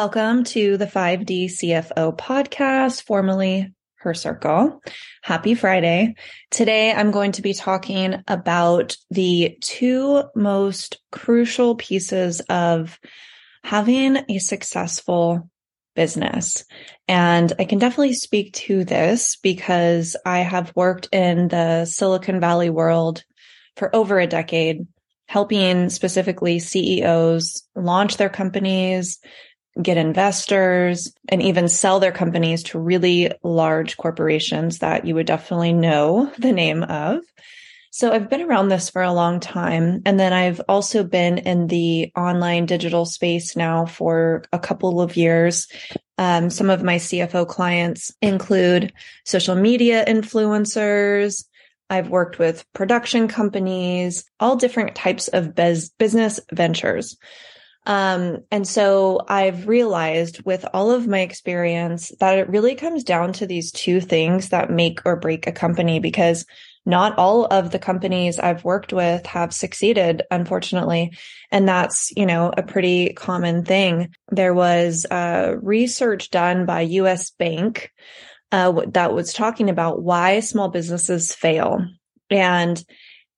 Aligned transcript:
Welcome 0.00 0.44
to 0.44 0.78
the 0.78 0.86
5D 0.86 1.50
CFO 1.50 2.16
podcast, 2.16 3.02
formerly 3.02 3.74
Her 3.96 4.14
Circle. 4.14 4.80
Happy 5.20 5.54
Friday. 5.54 6.14
Today 6.50 6.90
I'm 6.90 7.10
going 7.10 7.32
to 7.32 7.42
be 7.42 7.52
talking 7.52 8.14
about 8.26 8.96
the 9.10 9.58
two 9.60 10.22
most 10.34 11.02
crucial 11.12 11.74
pieces 11.74 12.40
of 12.48 12.98
having 13.62 14.16
a 14.30 14.38
successful 14.38 15.50
business. 15.94 16.64
And 17.06 17.52
I 17.58 17.66
can 17.66 17.78
definitely 17.78 18.14
speak 18.14 18.54
to 18.54 18.84
this 18.84 19.36
because 19.36 20.16
I 20.24 20.38
have 20.38 20.74
worked 20.74 21.10
in 21.12 21.48
the 21.48 21.84
Silicon 21.84 22.40
Valley 22.40 22.70
world 22.70 23.22
for 23.76 23.94
over 23.94 24.18
a 24.18 24.26
decade, 24.26 24.86
helping 25.26 25.90
specifically 25.90 26.58
CEOs 26.58 27.64
launch 27.76 28.16
their 28.16 28.30
companies, 28.30 29.20
get 29.82 29.96
investors 29.96 31.12
and 31.28 31.42
even 31.42 31.68
sell 31.68 32.00
their 32.00 32.12
companies 32.12 32.62
to 32.64 32.78
really 32.78 33.32
large 33.42 33.96
corporations 33.96 34.78
that 34.78 35.06
you 35.06 35.14
would 35.14 35.26
definitely 35.26 35.72
know 35.72 36.32
the 36.38 36.52
name 36.52 36.82
of. 36.82 37.20
So 37.92 38.12
I've 38.12 38.30
been 38.30 38.42
around 38.42 38.68
this 38.68 38.88
for 38.88 39.02
a 39.02 39.12
long 39.12 39.40
time. 39.40 40.02
And 40.06 40.18
then 40.18 40.32
I've 40.32 40.60
also 40.68 41.02
been 41.02 41.38
in 41.38 41.66
the 41.66 42.12
online 42.16 42.66
digital 42.66 43.04
space 43.04 43.56
now 43.56 43.84
for 43.84 44.44
a 44.52 44.60
couple 44.60 45.00
of 45.00 45.16
years. 45.16 45.66
Um, 46.16 46.50
some 46.50 46.70
of 46.70 46.84
my 46.84 46.96
CFO 46.96 47.48
clients 47.48 48.14
include 48.22 48.92
social 49.24 49.56
media 49.56 50.04
influencers. 50.06 51.44
I've 51.88 52.08
worked 52.08 52.38
with 52.38 52.64
production 52.72 53.26
companies, 53.26 54.24
all 54.38 54.54
different 54.54 54.94
types 54.94 55.26
of 55.26 55.56
bez- 55.56 55.90
business 55.98 56.38
ventures. 56.52 57.16
Um, 57.90 58.44
and 58.52 58.68
so 58.68 59.20
I've 59.26 59.66
realized 59.66 60.44
with 60.44 60.64
all 60.72 60.92
of 60.92 61.08
my 61.08 61.18
experience 61.18 62.12
that 62.20 62.38
it 62.38 62.48
really 62.48 62.76
comes 62.76 63.02
down 63.02 63.32
to 63.32 63.48
these 63.48 63.72
two 63.72 64.00
things 64.00 64.50
that 64.50 64.70
make 64.70 65.00
or 65.04 65.16
break 65.16 65.48
a 65.48 65.52
company 65.52 65.98
because 65.98 66.46
not 66.86 67.18
all 67.18 67.46
of 67.46 67.72
the 67.72 67.80
companies 67.80 68.38
I've 68.38 68.64
worked 68.64 68.92
with 68.92 69.26
have 69.26 69.52
succeeded, 69.52 70.22
unfortunately. 70.30 71.18
And 71.50 71.66
that's, 71.66 72.12
you 72.16 72.26
know, 72.26 72.52
a 72.56 72.62
pretty 72.62 73.12
common 73.14 73.64
thing. 73.64 74.14
There 74.30 74.54
was 74.54 75.04
uh, 75.10 75.56
research 75.60 76.30
done 76.30 76.66
by 76.66 76.82
US 76.82 77.30
Bank 77.30 77.90
uh, 78.52 78.82
that 78.92 79.14
was 79.14 79.32
talking 79.32 79.68
about 79.68 80.00
why 80.00 80.38
small 80.38 80.68
businesses 80.68 81.34
fail. 81.34 81.84
And 82.30 82.84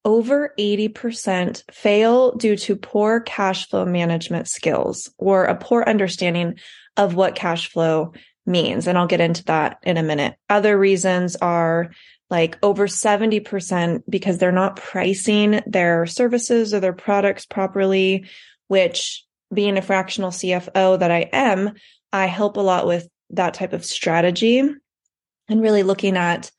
over 0.04 0.52
80% 0.58 1.62
fail 1.70 2.32
due 2.32 2.56
to 2.56 2.76
poor 2.76 3.20
cash 3.20 3.68
flow 3.68 3.84
management 3.84 4.48
skills 4.48 5.10
or 5.18 5.44
a 5.44 5.56
poor 5.56 5.84
understanding 5.86 6.58
of 6.96 7.14
what 7.14 7.34
cash 7.34 7.70
flow 7.70 8.12
means. 8.44 8.86
And 8.86 8.98
I'll 8.98 9.06
get 9.06 9.20
into 9.20 9.44
that 9.44 9.78
in 9.82 9.96
a 9.96 10.02
minute. 10.02 10.34
Other 10.50 10.76
reasons 10.76 11.36
are 11.36 11.92
like 12.30 12.58
over 12.62 12.86
70% 12.86 14.02
because 14.08 14.38
they're 14.38 14.52
not 14.52 14.76
pricing 14.76 15.60
their 15.66 16.06
services 16.06 16.72
or 16.72 16.80
their 16.80 16.92
products 16.92 17.46
properly, 17.46 18.26
which 18.68 19.24
being 19.52 19.76
a 19.76 19.82
fractional 19.82 20.30
CFO 20.30 20.98
that 20.98 21.10
I 21.10 21.28
am, 21.32 21.72
I 22.12 22.26
help 22.26 22.56
a 22.56 22.60
lot 22.60 22.86
with 22.86 23.06
that 23.30 23.54
type 23.54 23.72
of 23.72 23.84
strategy 23.84 24.58
and 24.58 25.60
really 25.60 25.82
looking 25.82 26.16
at 26.16 26.50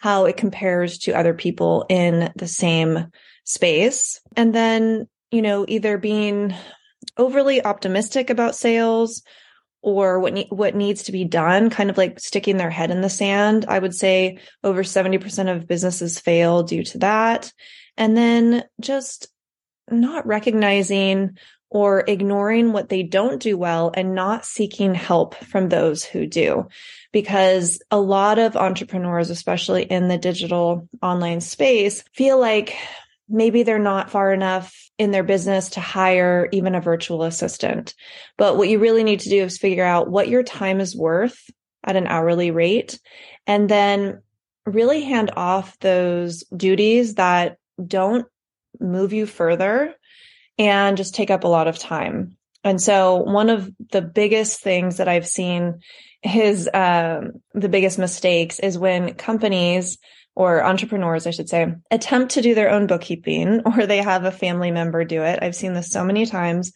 how 0.00 0.24
it 0.24 0.36
compares 0.36 0.98
to 0.98 1.12
other 1.12 1.34
people 1.34 1.84
in 1.88 2.32
the 2.34 2.48
same 2.48 3.06
space. 3.44 4.20
And 4.34 4.54
then, 4.54 5.08
you 5.30 5.42
know, 5.42 5.66
either 5.68 5.98
being 5.98 6.54
overly 7.16 7.62
optimistic 7.62 8.30
about 8.30 8.56
sales 8.56 9.22
or 9.82 10.18
what 10.18 10.32
ne- 10.32 10.48
what 10.50 10.74
needs 10.74 11.04
to 11.04 11.12
be 11.12 11.24
done, 11.24 11.70
kind 11.70 11.90
of 11.90 11.98
like 11.98 12.18
sticking 12.18 12.56
their 12.56 12.70
head 12.70 12.90
in 12.90 13.02
the 13.02 13.10
sand. 13.10 13.66
I 13.68 13.78
would 13.78 13.94
say 13.94 14.38
over 14.64 14.82
70% 14.82 15.54
of 15.54 15.66
businesses 15.66 16.18
fail 16.18 16.62
due 16.62 16.84
to 16.84 16.98
that. 16.98 17.52
And 17.96 18.16
then 18.16 18.64
just 18.80 19.28
not 19.90 20.26
recognizing 20.26 21.36
or 21.70 22.02
ignoring 22.06 22.72
what 22.72 22.88
they 22.88 23.02
don't 23.02 23.40
do 23.40 23.56
well 23.56 23.92
and 23.94 24.14
not 24.14 24.44
seeking 24.44 24.94
help 24.94 25.36
from 25.36 25.68
those 25.68 26.04
who 26.04 26.26
do. 26.26 26.68
Because 27.12 27.80
a 27.90 27.98
lot 27.98 28.38
of 28.38 28.56
entrepreneurs, 28.56 29.30
especially 29.30 29.84
in 29.84 30.08
the 30.08 30.18
digital 30.18 30.88
online 31.00 31.40
space, 31.40 32.02
feel 32.12 32.38
like 32.38 32.76
maybe 33.28 33.62
they're 33.62 33.78
not 33.78 34.10
far 34.10 34.32
enough 34.32 34.76
in 34.98 35.12
their 35.12 35.22
business 35.22 35.70
to 35.70 35.80
hire 35.80 36.48
even 36.52 36.74
a 36.74 36.80
virtual 36.80 37.22
assistant. 37.22 37.94
But 38.36 38.56
what 38.56 38.68
you 38.68 38.78
really 38.80 39.04
need 39.04 39.20
to 39.20 39.30
do 39.30 39.44
is 39.44 39.56
figure 39.56 39.84
out 39.84 40.10
what 40.10 40.28
your 40.28 40.42
time 40.42 40.80
is 40.80 40.96
worth 40.96 41.48
at 41.84 41.96
an 41.96 42.06
hourly 42.06 42.50
rate 42.50 43.00
and 43.46 43.68
then 43.68 44.22
really 44.66 45.02
hand 45.02 45.30
off 45.36 45.78
those 45.78 46.44
duties 46.54 47.14
that 47.14 47.56
don't 47.84 48.26
move 48.78 49.12
you 49.12 49.26
further 49.26 49.94
and 50.60 50.98
just 50.98 51.14
take 51.14 51.30
up 51.30 51.44
a 51.44 51.48
lot 51.48 51.68
of 51.68 51.78
time. 51.78 52.36
And 52.62 52.80
so 52.80 53.16
one 53.16 53.48
of 53.48 53.72
the 53.92 54.02
biggest 54.02 54.60
things 54.60 54.98
that 54.98 55.08
I've 55.08 55.26
seen 55.26 55.80
is 56.22 56.68
um, 56.74 57.40
the 57.54 57.70
biggest 57.70 57.98
mistakes 57.98 58.58
is 58.58 58.78
when 58.78 59.14
companies 59.14 59.96
or 60.36 60.62
entrepreneurs, 60.62 61.26
I 61.26 61.30
should 61.30 61.48
say, 61.48 61.74
attempt 61.90 62.32
to 62.32 62.42
do 62.42 62.54
their 62.54 62.70
own 62.70 62.86
bookkeeping 62.86 63.62
or 63.64 63.86
they 63.86 64.02
have 64.02 64.24
a 64.24 64.30
family 64.30 64.70
member 64.70 65.02
do 65.02 65.22
it. 65.22 65.38
I've 65.42 65.56
seen 65.56 65.72
this 65.72 65.90
so 65.90 66.04
many 66.04 66.26
times. 66.26 66.72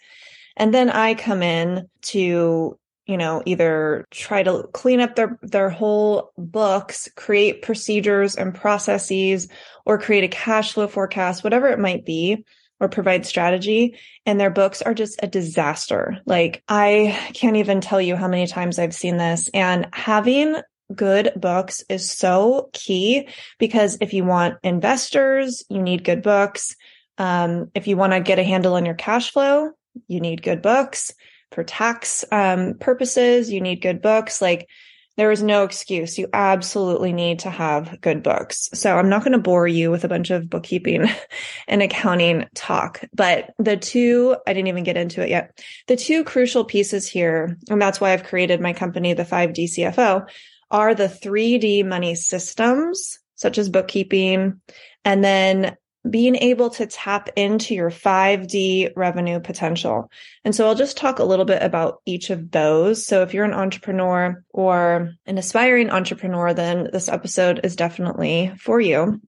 And 0.57 0.73
then 0.73 0.89
I 0.89 1.13
come 1.13 1.43
in 1.43 1.87
to, 2.03 2.79
you 3.05 3.17
know, 3.19 3.43
either 3.45 4.07
try 4.11 4.43
to 4.43 4.67
clean 4.73 5.01
up 5.01 5.15
their, 5.15 5.39
their 5.43 5.69
whole 5.69 6.31
books, 6.39 7.07
create 7.17 7.61
procedures 7.61 8.35
and 8.35 8.55
processes, 8.55 9.49
or 9.85 9.99
create 9.99 10.25
a 10.25 10.29
cash 10.29 10.73
flow 10.73 10.87
forecast, 10.87 11.45
whatever 11.45 11.69
it 11.69 11.79
might 11.79 12.07
be 12.07 12.47
or 12.81 12.89
provide 12.89 13.25
strategy 13.25 13.99
and 14.27 14.39
their 14.39 14.51
books 14.51 14.83
are 14.83 14.95
just 14.95 15.21
a 15.23 15.27
disaster. 15.27 16.19
Like 16.27 16.63
I 16.69 17.19
can't 17.35 17.57
even 17.57 17.81
tell 17.81 18.01
you 18.01 18.17
how 18.17 18.29
many 18.29 18.47
times 18.47 18.79
I've 18.79 18.95
seen 18.95 19.17
this 19.17 19.49
and 19.55 19.89
having 19.93 20.57
good 20.95 21.33
books 21.37 21.85
is 21.89 22.11
so 22.11 22.69
key 22.73 23.29
because 23.59 23.99
if 24.01 24.13
you 24.13 24.25
want 24.25 24.59
investors, 24.63 25.65
you 25.69 25.83
need 25.83 26.05
good 26.05 26.23
books. 26.23 26.77
Um, 27.17 27.71
if 27.75 27.87
you 27.87 27.97
want 27.97 28.13
to 28.13 28.21
get 28.21 28.39
a 28.39 28.45
handle 28.45 28.75
on 28.75 28.85
your 28.85 28.95
cash 28.95 29.31
flow, 29.31 29.71
you 30.09 30.21
need 30.21 30.43
good 30.43 30.63
books. 30.63 31.13
For 31.53 31.63
tax 31.63 32.25
um, 32.33 32.75
purposes, 32.75 33.51
you 33.51 33.61
need 33.61 33.81
good 33.81 34.03
books. 34.03 34.43
Like 34.43 34.69
there 35.17 35.31
is 35.31 35.43
no 35.43 35.63
excuse. 35.65 36.19
You 36.19 36.29
absolutely 36.33 37.13
need 37.13 37.41
to 37.41 37.51
have 37.51 38.01
good 38.01 38.23
books. 38.23 38.69
So 38.75 38.97
I'm 38.97 39.09
not 39.09 39.23
going 39.23 39.33
to 39.33 39.39
bore 39.39 39.69
you 39.69 39.91
with 39.91 40.05
a 40.05 40.09
bunch 40.09 40.31
of 40.31 40.51
bookkeeping 40.51 41.09
and 41.69 41.83
accounting 41.83 42.47
talk, 42.55 43.01
but 43.13 43.55
the 43.59 43.77
two, 43.77 44.37
I 44.47 44.53
didn't 44.53 44.69
even 44.69 44.85
get 44.85 44.97
into 44.97 45.23
it 45.23 45.29
yet. 45.29 45.59
The 45.87 45.97
two 45.97 46.25
crucial 46.25 46.65
pieces 46.65 47.09
here, 47.09 47.57
and 47.71 47.81
that's 47.81 48.01
why 48.01 48.13
I've 48.13 48.25
created 48.25 48.61
my 48.61 48.73
company, 48.73 49.13
the 49.13 49.25
5D 49.25 49.65
CFO, 49.77 50.29
are 50.71 50.95
the 50.95 51.09
3D 51.09 51.87
money 51.87 52.15
systems, 52.15 53.19
such 53.37 53.59
as 53.59 53.69
bookkeeping, 53.69 54.61
and 55.05 55.23
then 55.23 55.77
being 56.09 56.37
able 56.37 56.69
to 56.69 56.87
tap 56.87 57.31
into 57.35 57.75
your 57.75 57.91
5D 57.91 58.93
revenue 58.95 59.41
potential. 59.41 60.11
And 60.45 60.55
so 60.55 60.67
I'll 60.67 60.75
just 60.75 60.99
talk 60.99 61.19
a 61.19 61.25
little 61.25 61.47
bit 61.47 61.63
about 61.63 62.03
each 62.05 62.31
of 62.31 62.51
those. 62.51 63.07
So 63.07 63.23
if 63.23 63.33
you're 63.33 63.47
an 63.47 63.55
entrepreneur 63.55 64.45
or 64.51 65.13
an 65.25 65.39
aspiring 65.39 65.91
entrepreneur, 65.91 66.53
then 66.53 66.91
this 66.93 67.09
episode 67.09 67.61
is 67.65 67.77
definitely 67.77 68.53
for 68.59 68.81
you. 68.81 69.21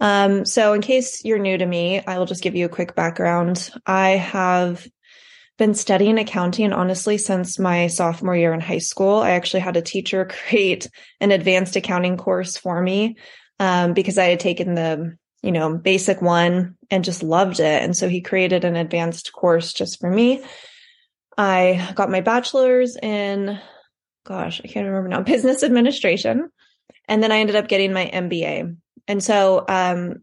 Um, 0.00 0.44
so 0.44 0.72
in 0.72 0.82
case 0.82 1.24
you're 1.24 1.38
new 1.38 1.58
to 1.58 1.66
me, 1.66 2.00
I 2.06 2.18
will 2.18 2.26
just 2.26 2.42
give 2.42 2.54
you 2.54 2.66
a 2.66 2.70
quick 2.70 2.94
background. 2.94 3.70
I 3.84 4.10
have 4.10 4.86
been 5.56 5.74
studying 5.74 6.18
accounting 6.18 6.72
honestly 6.72 7.16
since 7.16 7.58
my 7.58 7.86
sophomore 7.86 8.36
year 8.36 8.52
in 8.52 8.60
high 8.60 8.78
school. 8.78 9.18
I 9.18 9.30
actually 9.32 9.60
had 9.60 9.76
a 9.76 9.82
teacher 9.82 10.24
create 10.48 10.88
an 11.20 11.32
advanced 11.32 11.76
accounting 11.76 12.16
course 12.16 12.56
for 12.56 12.80
me 12.80 13.16
um, 13.58 13.94
because 13.94 14.18
I 14.18 14.26
had 14.26 14.40
taken 14.40 14.74
the 14.74 15.16
you 15.44 15.52
know, 15.52 15.76
basic 15.76 16.22
one 16.22 16.74
and 16.90 17.04
just 17.04 17.22
loved 17.22 17.60
it. 17.60 17.82
And 17.82 17.94
so 17.94 18.08
he 18.08 18.22
created 18.22 18.64
an 18.64 18.76
advanced 18.76 19.32
course 19.34 19.74
just 19.74 20.00
for 20.00 20.08
me. 20.08 20.42
I 21.36 21.92
got 21.94 22.10
my 22.10 22.22
bachelor's 22.22 22.96
in, 22.96 23.60
gosh, 24.24 24.62
I 24.64 24.68
can't 24.68 24.86
remember 24.86 25.10
now, 25.10 25.20
business 25.34 25.62
administration. 25.62 26.48
And 27.06 27.22
then 27.22 27.30
I 27.30 27.40
ended 27.40 27.56
up 27.56 27.68
getting 27.68 27.92
my 27.92 28.06
MBA. 28.06 28.74
And 29.06 29.22
so, 29.22 29.66
um, 29.68 30.22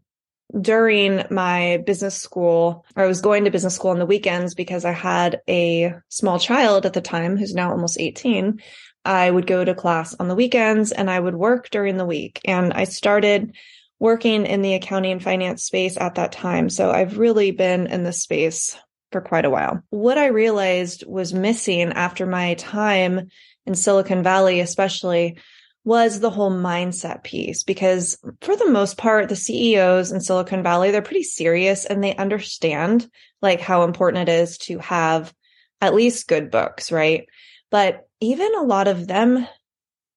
during 0.60 1.24
my 1.30 1.82
business 1.86 2.18
school, 2.18 2.84
I 2.96 3.06
was 3.06 3.22
going 3.22 3.46
to 3.46 3.52
business 3.52 3.76
school 3.76 3.92
on 3.92 4.00
the 4.00 4.06
weekends 4.06 4.54
because 4.54 4.84
I 4.84 4.92
had 4.92 5.40
a 5.48 5.94
small 6.10 6.40
child 6.40 6.86
at 6.86 6.92
the 6.92 7.00
time 7.00 7.38
who's 7.38 7.54
now 7.54 7.72
almost 7.72 7.98
18. 7.98 8.60
I 9.06 9.32
would 9.32 9.48
go 9.48 9.64
to 9.64 9.74
class 9.74 10.14
on 10.20 10.28
the 10.28 10.36
weekends 10.36 10.92
and 10.92 11.10
I 11.10 11.20
would 11.20 11.36
work 11.36 11.70
during 11.70 11.96
the 11.96 12.06
week. 12.06 12.42
And 12.44 12.74
I 12.74 12.84
started 12.84 13.56
working 14.02 14.48
in 14.48 14.64
the 14.64 14.74
accounting 14.74 15.12
and 15.12 15.22
finance 15.22 15.64
space 15.64 15.96
at 15.96 16.16
that 16.16 16.32
time. 16.32 16.70
So 16.70 16.90
I've 16.90 17.20
really 17.20 17.52
been 17.52 17.86
in 17.86 18.04
this 18.04 18.24
space 18.24 18.76
for 19.12 19.22
quite 19.22 19.46
a 19.46 19.50
while. 19.52 19.84
What 19.92 20.18
I 20.18 20.28
realized 20.28 21.04
was 21.06 21.36
missing 21.36 21.94
after 21.94 22.26
my 22.26 22.56
time 22.56 23.30
in 23.68 23.76
Silicon 23.76 24.24
Valley, 24.24 24.60
especially 24.60 25.38
was 25.84 26.20
the 26.20 26.32
whole 26.32 26.52
mindset 26.52 27.24
piece 27.24 27.64
because 27.64 28.18
for 28.42 28.56
the 28.56 28.72
most 28.72 28.98
part, 28.98 29.30
the 29.30 29.36
CEOs 29.36 30.12
in 30.12 30.20
Silicon 30.20 30.64
Valley, 30.64 30.90
they're 30.90 31.04
pretty 31.04 31.22
serious 31.22 31.86
and 31.86 32.04
they 32.04 32.16
understand 32.16 33.08
like 33.40 33.62
how 33.62 33.84
important 33.84 34.28
it 34.28 34.34
is 34.34 34.58
to 34.58 34.80
have 34.80 35.32
at 35.80 35.94
least 35.94 36.28
good 36.28 36.50
books, 36.50 36.92
right? 36.92 37.28
But 37.70 38.08
even 38.20 38.56
a 38.56 38.64
lot 38.64 38.88
of 38.88 39.06
them, 39.06 39.48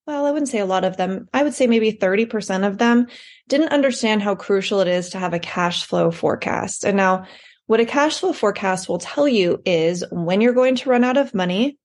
well, 0.07 0.27
I 0.27 0.31
wouldn't 0.31 0.51
say 0.51 0.59
a 0.59 0.67
lot 0.67 0.85
of 0.85 0.97
them. 0.97 1.29
I 1.33 1.43
would 1.43 1.55
say 1.55 1.67
maybe 1.67 1.93
30% 1.93 2.67
of 2.67 2.79
them 2.79 3.07
didn't 3.49 3.73
understand 3.73 4.23
how 4.23 4.35
crucial 4.35 4.81
it 4.81 4.89
is 4.89 5.11
to 5.11 5.19
have 5.19 5.33
a 5.33 5.39
cash 5.39 5.85
flow 5.85 6.11
forecast. 6.11 6.85
And 6.85 6.97
now 6.97 7.27
what 7.67 7.81
a 7.81 7.87
cash 7.87 8.19
flow 8.19 8.35
forecast 8.35 8.89
will 8.89 8.99
tell 8.99 9.27
you 9.27 9.63
is 9.65 10.05
when 10.11 10.41
you're 10.41 10.53
going 10.53 10.77
to 10.77 10.91
run 10.91 11.05
out 11.05 11.17
of 11.17 11.35
money, 11.35 11.79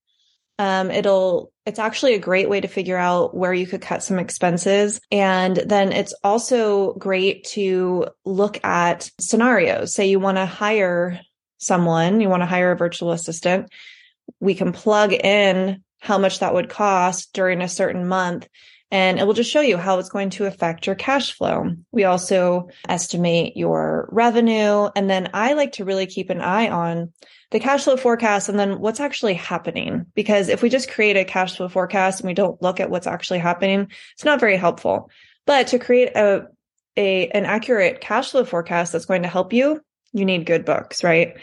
um, 0.57 0.91
it'll, 0.91 1.53
it's 1.65 1.79
actually 1.79 2.15
a 2.15 2.19
great 2.19 2.49
way 2.49 2.59
to 2.59 2.67
figure 2.67 2.97
out 2.97 3.33
where 3.33 3.53
you 3.53 3.65
could 3.65 3.81
cut 3.81 4.03
some 4.03 4.19
expenses. 4.19 4.99
And 5.09 5.55
then 5.55 5.93
it's 5.93 6.13
also 6.21 6.93
great 6.95 7.45
to 7.51 8.07
look 8.25 8.61
at 8.65 9.09
scenarios. 9.21 9.93
Say 9.93 10.09
you 10.09 10.19
want 10.19 10.37
to 10.37 10.45
hire 10.45 11.21
someone, 11.59 12.19
you 12.19 12.27
want 12.27 12.41
to 12.41 12.47
hire 12.47 12.71
a 12.71 12.77
virtual 12.77 13.13
assistant. 13.13 13.69
We 14.41 14.55
can 14.55 14.73
plug 14.73 15.13
in 15.13 15.81
how 15.99 16.17
much 16.17 16.39
that 16.39 16.53
would 16.53 16.69
cost 16.69 17.33
during 17.33 17.61
a 17.61 17.69
certain 17.69 18.07
month 18.07 18.47
and 18.91 19.19
it 19.19 19.27
will 19.27 19.33
just 19.33 19.51
show 19.51 19.61
you 19.61 19.77
how 19.77 19.99
it's 19.99 20.09
going 20.09 20.31
to 20.31 20.45
affect 20.45 20.87
your 20.87 20.95
cash 20.95 21.33
flow. 21.33 21.75
We 21.91 22.05
also 22.05 22.69
estimate 22.87 23.55
your 23.55 24.09
revenue. 24.11 24.89
And 24.95 25.09
then 25.09 25.29
I 25.33 25.53
like 25.53 25.73
to 25.73 25.85
really 25.85 26.07
keep 26.07 26.31
an 26.31 26.41
eye 26.41 26.69
on 26.69 27.13
the 27.51 27.59
cash 27.59 27.83
flow 27.83 27.97
forecast 27.97 28.49
and 28.49 28.57
then 28.57 28.79
what's 28.79 28.99
actually 28.99 29.35
happening. 29.35 30.07
Because 30.15 30.49
if 30.49 30.63
we 30.63 30.69
just 30.69 30.89
create 30.89 31.17
a 31.17 31.25
cash 31.25 31.57
flow 31.57 31.69
forecast 31.69 32.21
and 32.21 32.27
we 32.27 32.33
don't 32.33 32.61
look 32.63 32.79
at 32.79 32.89
what's 32.89 33.07
actually 33.07 33.39
happening, 33.39 33.89
it's 34.13 34.25
not 34.25 34.39
very 34.39 34.57
helpful. 34.57 35.11
But 35.45 35.67
to 35.67 35.79
create 35.79 36.15
a, 36.15 36.47
a, 36.97 37.27
an 37.27 37.45
accurate 37.45 38.01
cash 38.01 38.31
flow 38.31 38.43
forecast 38.43 38.91
that's 38.91 39.05
going 39.05 39.21
to 39.21 39.29
help 39.29 39.53
you, 39.53 39.81
you 40.13 40.25
need 40.25 40.47
good 40.47 40.65
books, 40.65 41.03
right? 41.03 41.35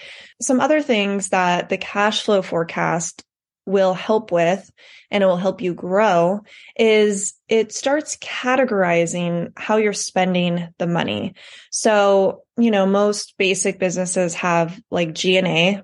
Some 0.42 0.60
other 0.60 0.82
things 0.82 1.28
that 1.28 1.68
the 1.68 1.78
cash 1.78 2.22
flow 2.22 2.42
forecast 2.42 3.22
will 3.66 3.94
help 3.94 4.30
with 4.30 4.70
and 5.10 5.22
it 5.22 5.26
will 5.26 5.36
help 5.36 5.60
you 5.60 5.74
grow 5.74 6.40
is 6.76 7.34
it 7.48 7.72
starts 7.72 8.16
categorizing 8.16 9.52
how 9.56 9.76
you're 9.76 9.92
spending 9.92 10.68
the 10.78 10.86
money. 10.86 11.34
So, 11.70 12.42
you 12.56 12.70
know, 12.70 12.86
most 12.86 13.34
basic 13.38 13.78
businesses 13.78 14.34
have 14.34 14.80
like 14.90 15.14
G&A, 15.14 15.82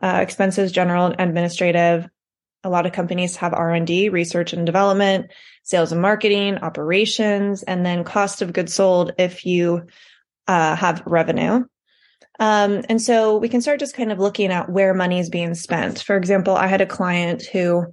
uh, 0.00 0.18
expenses, 0.22 0.72
general 0.72 1.06
and 1.06 1.20
administrative. 1.20 2.08
A 2.64 2.70
lot 2.70 2.86
of 2.86 2.92
companies 2.92 3.36
have 3.36 3.54
R&D, 3.54 4.08
research 4.08 4.52
and 4.52 4.66
development, 4.66 5.30
sales 5.62 5.92
and 5.92 6.00
marketing, 6.00 6.58
operations, 6.58 7.62
and 7.62 7.84
then 7.84 8.04
cost 8.04 8.42
of 8.42 8.52
goods 8.52 8.74
sold 8.74 9.12
if 9.18 9.46
you 9.46 9.86
uh, 10.46 10.76
have 10.76 11.02
revenue. 11.06 11.64
Um, 12.38 12.82
and 12.88 13.00
so 13.00 13.36
we 13.38 13.48
can 13.48 13.60
start 13.60 13.80
just 13.80 13.94
kind 13.94 14.12
of 14.12 14.18
looking 14.18 14.50
at 14.50 14.70
where 14.70 14.94
money 14.94 15.18
is 15.18 15.30
being 15.30 15.54
spent. 15.54 16.00
For 16.00 16.16
example, 16.16 16.54
I 16.54 16.66
had 16.66 16.80
a 16.80 16.86
client 16.86 17.44
who 17.46 17.86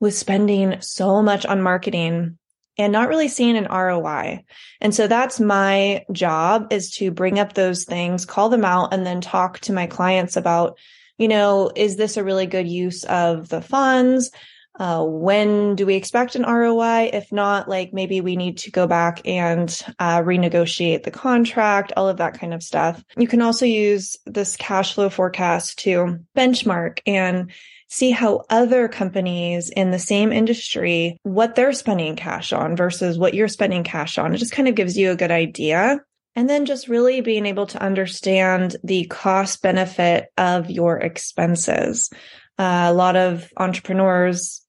was 0.00 0.16
spending 0.16 0.80
so 0.80 1.22
much 1.22 1.46
on 1.46 1.62
marketing 1.62 2.38
and 2.76 2.92
not 2.92 3.08
really 3.08 3.28
seeing 3.28 3.56
an 3.56 3.66
ROI. 3.70 4.44
And 4.80 4.94
so 4.94 5.08
that's 5.08 5.40
my 5.40 6.04
job 6.12 6.72
is 6.72 6.90
to 6.96 7.10
bring 7.10 7.38
up 7.38 7.54
those 7.54 7.84
things, 7.84 8.24
call 8.24 8.48
them 8.48 8.64
out, 8.64 8.94
and 8.94 9.04
then 9.04 9.20
talk 9.20 9.58
to 9.60 9.72
my 9.72 9.86
clients 9.86 10.36
about, 10.36 10.78
you 11.18 11.26
know, 11.26 11.72
is 11.74 11.96
this 11.96 12.16
a 12.16 12.22
really 12.22 12.46
good 12.46 12.68
use 12.68 13.02
of 13.04 13.48
the 13.48 13.60
funds? 13.60 14.30
Uh, 14.78 15.04
when 15.04 15.74
do 15.74 15.84
we 15.84 15.96
expect 15.96 16.36
an 16.36 16.42
ROI? 16.42 17.10
If 17.12 17.32
not, 17.32 17.68
like 17.68 17.92
maybe 17.92 18.20
we 18.20 18.36
need 18.36 18.58
to 18.58 18.70
go 18.70 18.86
back 18.86 19.20
and 19.26 19.68
uh, 19.98 20.20
renegotiate 20.20 21.02
the 21.02 21.10
contract, 21.10 21.92
all 21.96 22.08
of 22.08 22.18
that 22.18 22.38
kind 22.38 22.54
of 22.54 22.62
stuff. 22.62 23.02
You 23.16 23.26
can 23.26 23.42
also 23.42 23.66
use 23.66 24.16
this 24.24 24.56
cash 24.56 24.94
flow 24.94 25.10
forecast 25.10 25.80
to 25.80 26.20
benchmark 26.36 27.00
and 27.06 27.50
see 27.88 28.10
how 28.10 28.44
other 28.50 28.86
companies 28.86 29.70
in 29.70 29.90
the 29.90 29.98
same 29.98 30.30
industry, 30.30 31.18
what 31.22 31.54
they're 31.54 31.72
spending 31.72 32.16
cash 32.16 32.52
on 32.52 32.76
versus 32.76 33.18
what 33.18 33.34
you're 33.34 33.48
spending 33.48 33.82
cash 33.82 34.18
on. 34.18 34.34
It 34.34 34.38
just 34.38 34.52
kind 34.52 34.68
of 34.68 34.74
gives 34.74 34.96
you 34.96 35.10
a 35.10 35.16
good 35.16 35.30
idea. 35.30 36.00
And 36.36 36.48
then 36.48 36.66
just 36.66 36.86
really 36.86 37.20
being 37.20 37.46
able 37.46 37.66
to 37.68 37.82
understand 37.82 38.76
the 38.84 39.06
cost 39.06 39.60
benefit 39.60 40.26
of 40.36 40.70
your 40.70 40.98
expenses. 40.98 42.10
Uh, 42.58 42.86
a 42.88 42.92
lot 42.92 43.16
of 43.16 43.50
entrepreneurs 43.56 44.62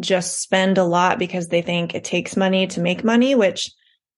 just 0.00 0.40
spend 0.40 0.78
a 0.78 0.84
lot 0.84 1.18
because 1.18 1.48
they 1.48 1.62
think 1.62 1.94
it 1.94 2.04
takes 2.04 2.36
money 2.36 2.66
to 2.68 2.80
make 2.80 3.04
money, 3.04 3.34
which, 3.34 3.70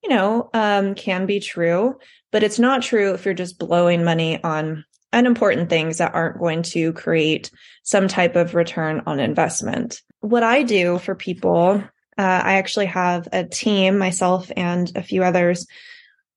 you 0.03 0.11
know, 0.11 0.49
um, 0.55 0.95
can 0.95 1.27
be 1.27 1.41
true, 1.41 1.99
but 2.33 2.43
it's 2.43 2.59
not 2.59 2.83
true 2.83 3.13
if 3.15 3.25
you're 3.25 3.35
just 3.35 3.59
blowing 3.59 4.05
money 4.05 4.43
on 4.43 4.85
unimportant 5.13 5.71
things 5.71 5.99
that 5.99 6.15
aren't 6.15 6.39
going 6.39 6.63
to 6.63 6.93
create 6.93 7.51
some 7.83 8.09
type 8.09 8.37
of 8.37 8.55
return 8.55 9.03
on 9.07 9.21
investment. 9.21 10.03
What 10.21 10.43
I 10.43 10.63
do 10.63 10.99
for 10.99 11.15
people, 11.15 11.83
uh, 12.19 12.23
I 12.45 12.55
actually 12.55 12.87
have 12.87 13.29
a 13.33 13.45
team, 13.45 13.99
myself 13.99 14.51
and 14.57 14.91
a 14.97 15.03
few 15.03 15.23
others. 15.23 15.67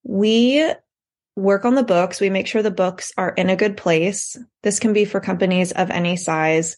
We 0.04 0.72
work 1.36 1.66
on 1.66 1.76
the 1.76 1.84
books. 1.84 2.20
We 2.20 2.30
make 2.30 2.48
sure 2.48 2.62
the 2.62 2.72
books 2.72 3.14
are 3.18 3.30
in 3.32 3.50
a 3.50 3.56
good 3.56 3.78
place. 3.78 4.38
This 4.62 4.80
can 4.80 4.94
be 4.94 5.06
for 5.06 5.20
companies 5.20 5.72
of 5.72 5.90
any 5.90 6.16
size. 6.16 6.78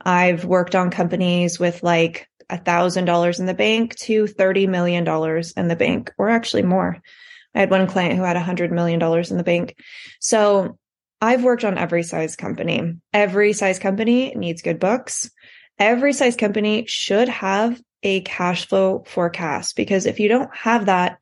I've 0.00 0.44
worked 0.44 0.74
on 0.74 0.90
companies 0.90 1.58
with 1.58 1.82
like 1.82 2.28
a 2.50 2.58
thousand 2.58 3.04
dollars 3.04 3.40
in 3.40 3.46
the 3.46 3.54
bank 3.54 3.96
to 3.96 4.24
$30 4.24 4.68
million 4.68 5.06
in 5.56 5.68
the 5.68 5.76
bank, 5.76 6.12
or 6.18 6.30
actually 6.30 6.62
more. 6.62 6.98
I 7.54 7.60
had 7.60 7.70
one 7.70 7.86
client 7.86 8.16
who 8.16 8.22
had 8.22 8.36
a 8.36 8.40
hundred 8.40 8.72
million 8.72 8.98
dollars 8.98 9.30
in 9.30 9.36
the 9.36 9.44
bank. 9.44 9.76
So 10.20 10.78
I've 11.20 11.44
worked 11.44 11.64
on 11.64 11.78
every 11.78 12.02
size 12.02 12.36
company. 12.36 12.94
Every 13.12 13.52
size 13.52 13.78
company 13.78 14.32
needs 14.34 14.62
good 14.62 14.78
books. 14.78 15.30
Every 15.78 16.12
size 16.12 16.36
company 16.36 16.84
should 16.86 17.28
have 17.28 17.80
a 18.02 18.20
cash 18.22 18.68
flow 18.68 19.02
forecast 19.06 19.76
because 19.76 20.06
if 20.06 20.20
you 20.20 20.28
don't 20.28 20.54
have 20.54 20.86
that, 20.86 21.18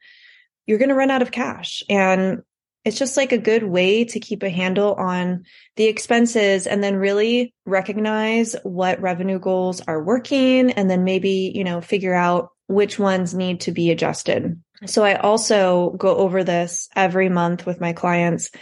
you're 0.66 0.78
going 0.78 0.90
to 0.90 0.94
run 0.94 1.10
out 1.10 1.22
of 1.22 1.30
cash. 1.30 1.82
And 1.88 2.42
it's 2.86 2.98
just 2.98 3.16
like 3.16 3.32
a 3.32 3.38
good 3.38 3.64
way 3.64 4.04
to 4.04 4.20
keep 4.20 4.44
a 4.44 4.48
handle 4.48 4.94
on 4.94 5.42
the 5.74 5.86
expenses 5.86 6.68
and 6.68 6.84
then 6.84 6.94
really 6.94 7.52
recognize 7.66 8.54
what 8.62 9.02
revenue 9.02 9.40
goals 9.40 9.80
are 9.80 10.02
working 10.02 10.70
and 10.70 10.88
then 10.88 11.02
maybe, 11.02 11.50
you 11.52 11.64
know, 11.64 11.80
figure 11.80 12.14
out 12.14 12.50
which 12.68 12.96
ones 12.96 13.34
need 13.34 13.62
to 13.62 13.72
be 13.72 13.90
adjusted. 13.90 14.62
So 14.86 15.02
I 15.02 15.16
also 15.16 15.90
go 15.98 16.16
over 16.16 16.44
this 16.44 16.88
every 16.94 17.28
month 17.28 17.66
with 17.66 17.80
my 17.80 17.92
clients. 17.92 18.52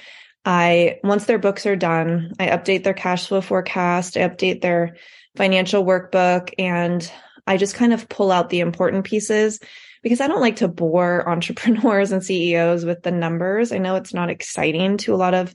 I, 0.43 1.00
once 1.04 1.26
their 1.26 1.38
books 1.38 1.66
are 1.66 1.76
done, 1.76 2.33
I 2.40 2.47
update 2.47 2.83
their 2.83 2.95
cash 2.95 3.28
flow 3.28 3.43
forecast, 3.43 4.16
I 4.16 4.21
update 4.21 4.62
their 4.62 4.97
financial 5.37 5.85
workbook, 5.85 6.54
and 6.59 7.11
I 7.47 7.59
just 7.59 7.75
kind 7.75 7.93
of 7.93 8.09
pull 8.09 8.33
out 8.33 8.49
the 8.49 8.61
important 8.61 9.04
pieces 9.04 9.61
because 10.04 10.20
I 10.20 10.28
don't 10.28 10.40
like 10.40 10.56
to 10.56 10.68
bore 10.68 11.28
entrepreneurs 11.28 12.12
and 12.12 12.23
CEOs 12.23 12.84
with 12.84 13.02
the 13.02 13.11
numbers. 13.11 13.73
I 13.73 13.78
know 13.78 13.96
it's 13.96 14.14
not 14.14 14.30
exciting 14.30 14.99
to 14.99 15.14
a 15.14 15.16
lot 15.16 15.34
of 15.34 15.52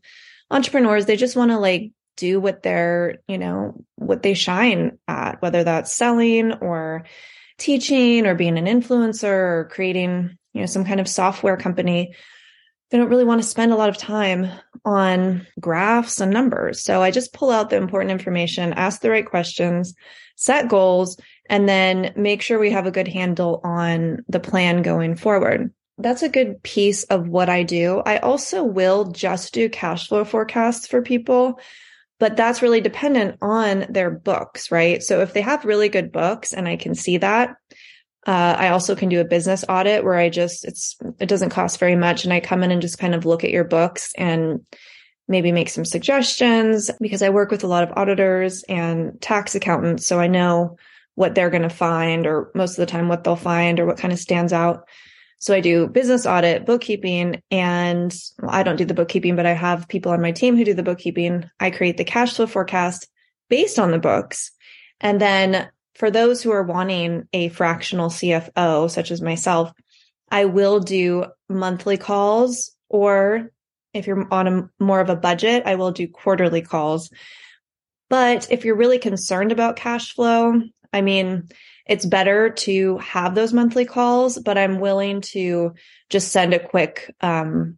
entrepreneurs. 0.51 1.05
They 1.05 1.15
just 1.15 1.37
want 1.37 1.51
to 1.51 1.59
like 1.59 1.91
do 2.17 2.41
what 2.41 2.63
they're, 2.63 3.19
you 3.29 3.37
know, 3.37 3.85
what 3.95 4.23
they 4.23 4.33
shine 4.33 4.97
at, 5.07 5.41
whether 5.41 5.63
that's 5.63 5.95
selling 5.95 6.51
or 6.53 7.05
teaching 7.57 8.25
or 8.25 8.35
being 8.35 8.57
an 8.57 8.65
influencer 8.65 9.23
or 9.23 9.69
creating, 9.71 10.37
you 10.53 10.61
know, 10.61 10.65
some 10.65 10.83
kind 10.83 10.99
of 10.99 11.07
software 11.07 11.55
company. 11.55 12.15
They 12.89 12.97
don't 12.97 13.09
really 13.09 13.23
want 13.23 13.41
to 13.41 13.47
spend 13.47 13.71
a 13.71 13.75
lot 13.75 13.89
of 13.89 13.97
time 13.97 14.49
on 14.83 15.45
graphs 15.59 16.19
and 16.19 16.33
numbers. 16.33 16.81
So 16.81 17.03
I 17.03 17.11
just 17.11 17.33
pull 17.33 17.51
out 17.51 17.69
the 17.69 17.77
important 17.77 18.11
information, 18.11 18.73
ask 18.73 19.01
the 19.01 19.11
right 19.11 19.25
questions, 19.25 19.93
set 20.35 20.69
goals, 20.69 21.19
and 21.49 21.67
then 21.67 22.13
make 22.15 22.41
sure 22.41 22.59
we 22.59 22.71
have 22.71 22.85
a 22.85 22.91
good 22.91 23.07
handle 23.07 23.59
on 23.63 24.23
the 24.29 24.39
plan 24.39 24.83
going 24.83 25.15
forward. 25.15 25.73
That's 25.97 26.21
a 26.21 26.29
good 26.29 26.63
piece 26.63 27.03
of 27.05 27.27
what 27.27 27.49
I 27.49 27.63
do. 27.63 28.01
I 28.05 28.19
also 28.19 28.63
will 28.63 29.11
just 29.11 29.53
do 29.53 29.67
cash 29.67 30.07
flow 30.07 30.23
forecasts 30.23 30.87
for 30.87 31.01
people, 31.01 31.59
but 32.19 32.37
that's 32.37 32.61
really 32.61 32.79
dependent 32.79 33.37
on 33.41 33.85
their 33.89 34.11
books, 34.11 34.71
right? 34.71 35.03
So 35.03 35.21
if 35.21 35.33
they 35.33 35.41
have 35.41 35.65
really 35.65 35.89
good 35.89 36.11
books 36.11 36.53
and 36.53 36.67
I 36.67 36.77
can 36.77 36.95
see 36.95 37.17
that, 37.17 37.55
uh, 38.27 38.55
I 38.57 38.69
also 38.69 38.95
can 38.95 39.09
do 39.09 39.19
a 39.19 39.25
business 39.25 39.65
audit 39.67 40.03
where 40.03 40.15
I 40.15 40.29
just, 40.29 40.63
it's, 40.63 40.97
it 41.19 41.27
doesn't 41.27 41.49
cost 41.49 41.79
very 41.79 41.95
much. 41.95 42.23
And 42.23 42.31
I 42.31 42.39
come 42.39 42.63
in 42.63 42.71
and 42.71 42.81
just 42.81 42.99
kind 42.99 43.15
of 43.15 43.25
look 43.25 43.43
at 43.43 43.49
your 43.49 43.63
books 43.63 44.13
and 44.17 44.65
maybe 45.27 45.51
make 45.51 45.69
some 45.69 45.85
suggestions 45.85 46.91
because 47.01 47.21
I 47.21 47.29
work 47.29 47.49
with 47.49 47.63
a 47.63 47.67
lot 47.67 47.83
of 47.83 47.97
auditors 47.97 48.63
and 48.63 49.19
tax 49.21 49.55
accountants. 49.55 50.05
So 50.05 50.19
I 50.19 50.27
know 50.27 50.77
what 51.15 51.35
they're 51.35 51.49
going 51.49 51.63
to 51.63 51.69
find 51.69 52.25
or 52.25 52.51
most 52.55 52.71
of 52.71 52.77
the 52.77 52.91
time 52.91 53.07
what 53.07 53.23
they'll 53.23 53.35
find 53.35 53.79
or 53.79 53.85
what 53.85 53.97
kind 53.97 54.13
of 54.13 54.19
stands 54.19 54.53
out. 54.53 54.87
So 55.39 55.53
I 55.53 55.61
do 55.61 55.87
business 55.87 56.25
audit, 56.25 56.65
bookkeeping, 56.65 57.41
and 57.49 58.13
well, 58.41 58.51
I 58.51 58.63
don't 58.63 58.75
do 58.75 58.85
the 58.85 58.93
bookkeeping, 58.93 59.37
but 59.37 59.45
I 59.45 59.53
have 59.53 59.87
people 59.87 60.11
on 60.11 60.21
my 60.21 60.31
team 60.31 60.57
who 60.57 60.65
do 60.65 60.73
the 60.73 60.83
bookkeeping. 60.83 61.49
I 61.59 61.71
create 61.71 61.97
the 61.97 62.03
cash 62.03 62.33
flow 62.33 62.45
forecast 62.45 63.07
based 63.49 63.79
on 63.79 63.91
the 63.91 63.99
books. 63.99 64.51
And 64.99 65.19
then 65.19 65.69
for 65.95 66.11
those 66.11 66.41
who 66.41 66.51
are 66.51 66.63
wanting 66.63 67.27
a 67.31 67.49
fractional 67.49 68.09
CFO, 68.09 68.89
such 68.89 69.11
as 69.11 69.21
myself, 69.21 69.71
I 70.29 70.45
will 70.45 70.81
do 70.81 71.25
monthly 71.47 71.97
calls, 71.97 72.75
or 72.89 73.51
if 73.93 74.07
you're 74.07 74.27
on 74.31 74.47
a 74.47 74.69
more 74.79 74.99
of 74.99 75.09
a 75.09 75.15
budget, 75.15 75.63
I 75.65 75.75
will 75.75 75.91
do 75.91 76.07
quarterly 76.07 76.61
calls. 76.61 77.09
But 78.09 78.51
if 78.51 78.65
you're 78.65 78.75
really 78.75 78.99
concerned 78.99 79.51
about 79.51 79.75
cash 79.75 80.13
flow, 80.13 80.61
I 80.91 81.01
mean, 81.01 81.49
it's 81.85 82.05
better 82.05 82.49
to 82.49 82.97
have 82.99 83.35
those 83.35 83.53
monthly 83.53 83.85
calls, 83.85 84.37
but 84.37 84.57
I'm 84.57 84.79
willing 84.79 85.21
to 85.21 85.73
just 86.09 86.31
send 86.31 86.53
a 86.53 86.59
quick 86.59 87.13
um, 87.21 87.77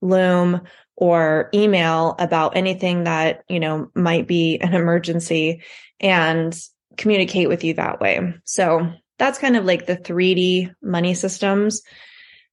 Loom 0.00 0.62
or 0.96 1.48
email 1.54 2.16
about 2.18 2.56
anything 2.56 3.04
that, 3.04 3.44
you 3.48 3.60
know, 3.60 3.88
might 3.94 4.26
be 4.26 4.58
an 4.60 4.74
emergency 4.74 5.62
and 6.00 6.56
communicate 6.96 7.48
with 7.48 7.64
you 7.64 7.74
that 7.74 8.00
way. 8.00 8.34
So 8.44 8.92
that's 9.18 9.38
kind 9.38 9.56
of 9.56 9.64
like 9.64 9.86
the 9.86 9.96
3D 9.96 10.74
money 10.82 11.14
systems. 11.14 11.82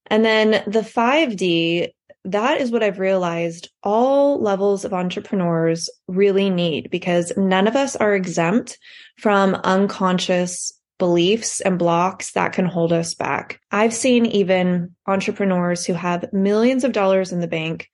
And 0.06 0.24
then 0.24 0.50
the 0.66 0.80
5D, 0.80 1.88
that 2.24 2.60
is 2.60 2.70
what 2.70 2.82
I've 2.82 2.98
realized 2.98 3.70
all 3.82 4.40
levels 4.40 4.84
of 4.84 4.92
entrepreneurs 4.92 5.88
really 6.06 6.50
need 6.50 6.90
because 6.90 7.32
none 7.36 7.66
of 7.66 7.76
us 7.76 7.96
are 7.96 8.14
exempt 8.14 8.78
from 9.16 9.54
unconscious 9.54 10.72
beliefs 10.98 11.60
and 11.60 11.78
blocks 11.78 12.32
that 12.32 12.52
can 12.52 12.66
hold 12.66 12.92
us 12.92 13.14
back. 13.14 13.58
I've 13.70 13.94
seen 13.94 14.26
even 14.26 14.94
entrepreneurs 15.06 15.86
who 15.86 15.94
have 15.94 16.32
millions 16.32 16.84
of 16.84 16.92
dollars 16.92 17.32
in 17.32 17.40
the 17.40 17.48
bank 17.48 17.88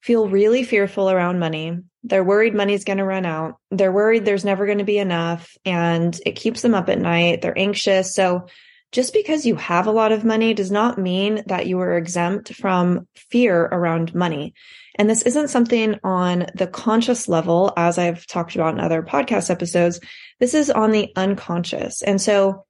feel 0.00 0.28
really 0.28 0.62
fearful 0.62 1.10
around 1.10 1.40
money. 1.40 1.76
They're 2.04 2.22
worried 2.22 2.54
money's 2.54 2.84
going 2.84 2.98
to 2.98 3.04
run 3.04 3.26
out. 3.26 3.56
They're 3.72 3.90
worried 3.90 4.24
there's 4.24 4.44
never 4.44 4.64
going 4.64 4.78
to 4.78 4.84
be 4.84 4.98
enough 4.98 5.56
and 5.64 6.16
it 6.24 6.36
keeps 6.36 6.62
them 6.62 6.74
up 6.74 6.88
at 6.88 7.00
night. 7.00 7.42
They're 7.42 7.58
anxious. 7.58 8.14
So 8.14 8.46
just 8.92 9.12
because 9.12 9.44
you 9.44 9.56
have 9.56 9.86
a 9.86 9.92
lot 9.92 10.12
of 10.12 10.24
money 10.24 10.54
does 10.54 10.70
not 10.70 10.98
mean 10.98 11.42
that 11.46 11.66
you 11.66 11.78
are 11.80 11.96
exempt 11.96 12.54
from 12.54 13.06
fear 13.14 13.62
around 13.62 14.14
money. 14.14 14.54
And 14.98 15.10
this 15.10 15.22
isn't 15.22 15.48
something 15.48 15.98
on 16.02 16.46
the 16.54 16.66
conscious 16.66 17.28
level, 17.28 17.72
as 17.76 17.98
I've 17.98 18.26
talked 18.26 18.54
about 18.54 18.74
in 18.74 18.80
other 18.80 19.02
podcast 19.02 19.50
episodes. 19.50 20.00
This 20.40 20.54
is 20.54 20.70
on 20.70 20.90
the 20.90 21.12
unconscious. 21.16 22.02
And 22.02 22.20
so 22.20 22.64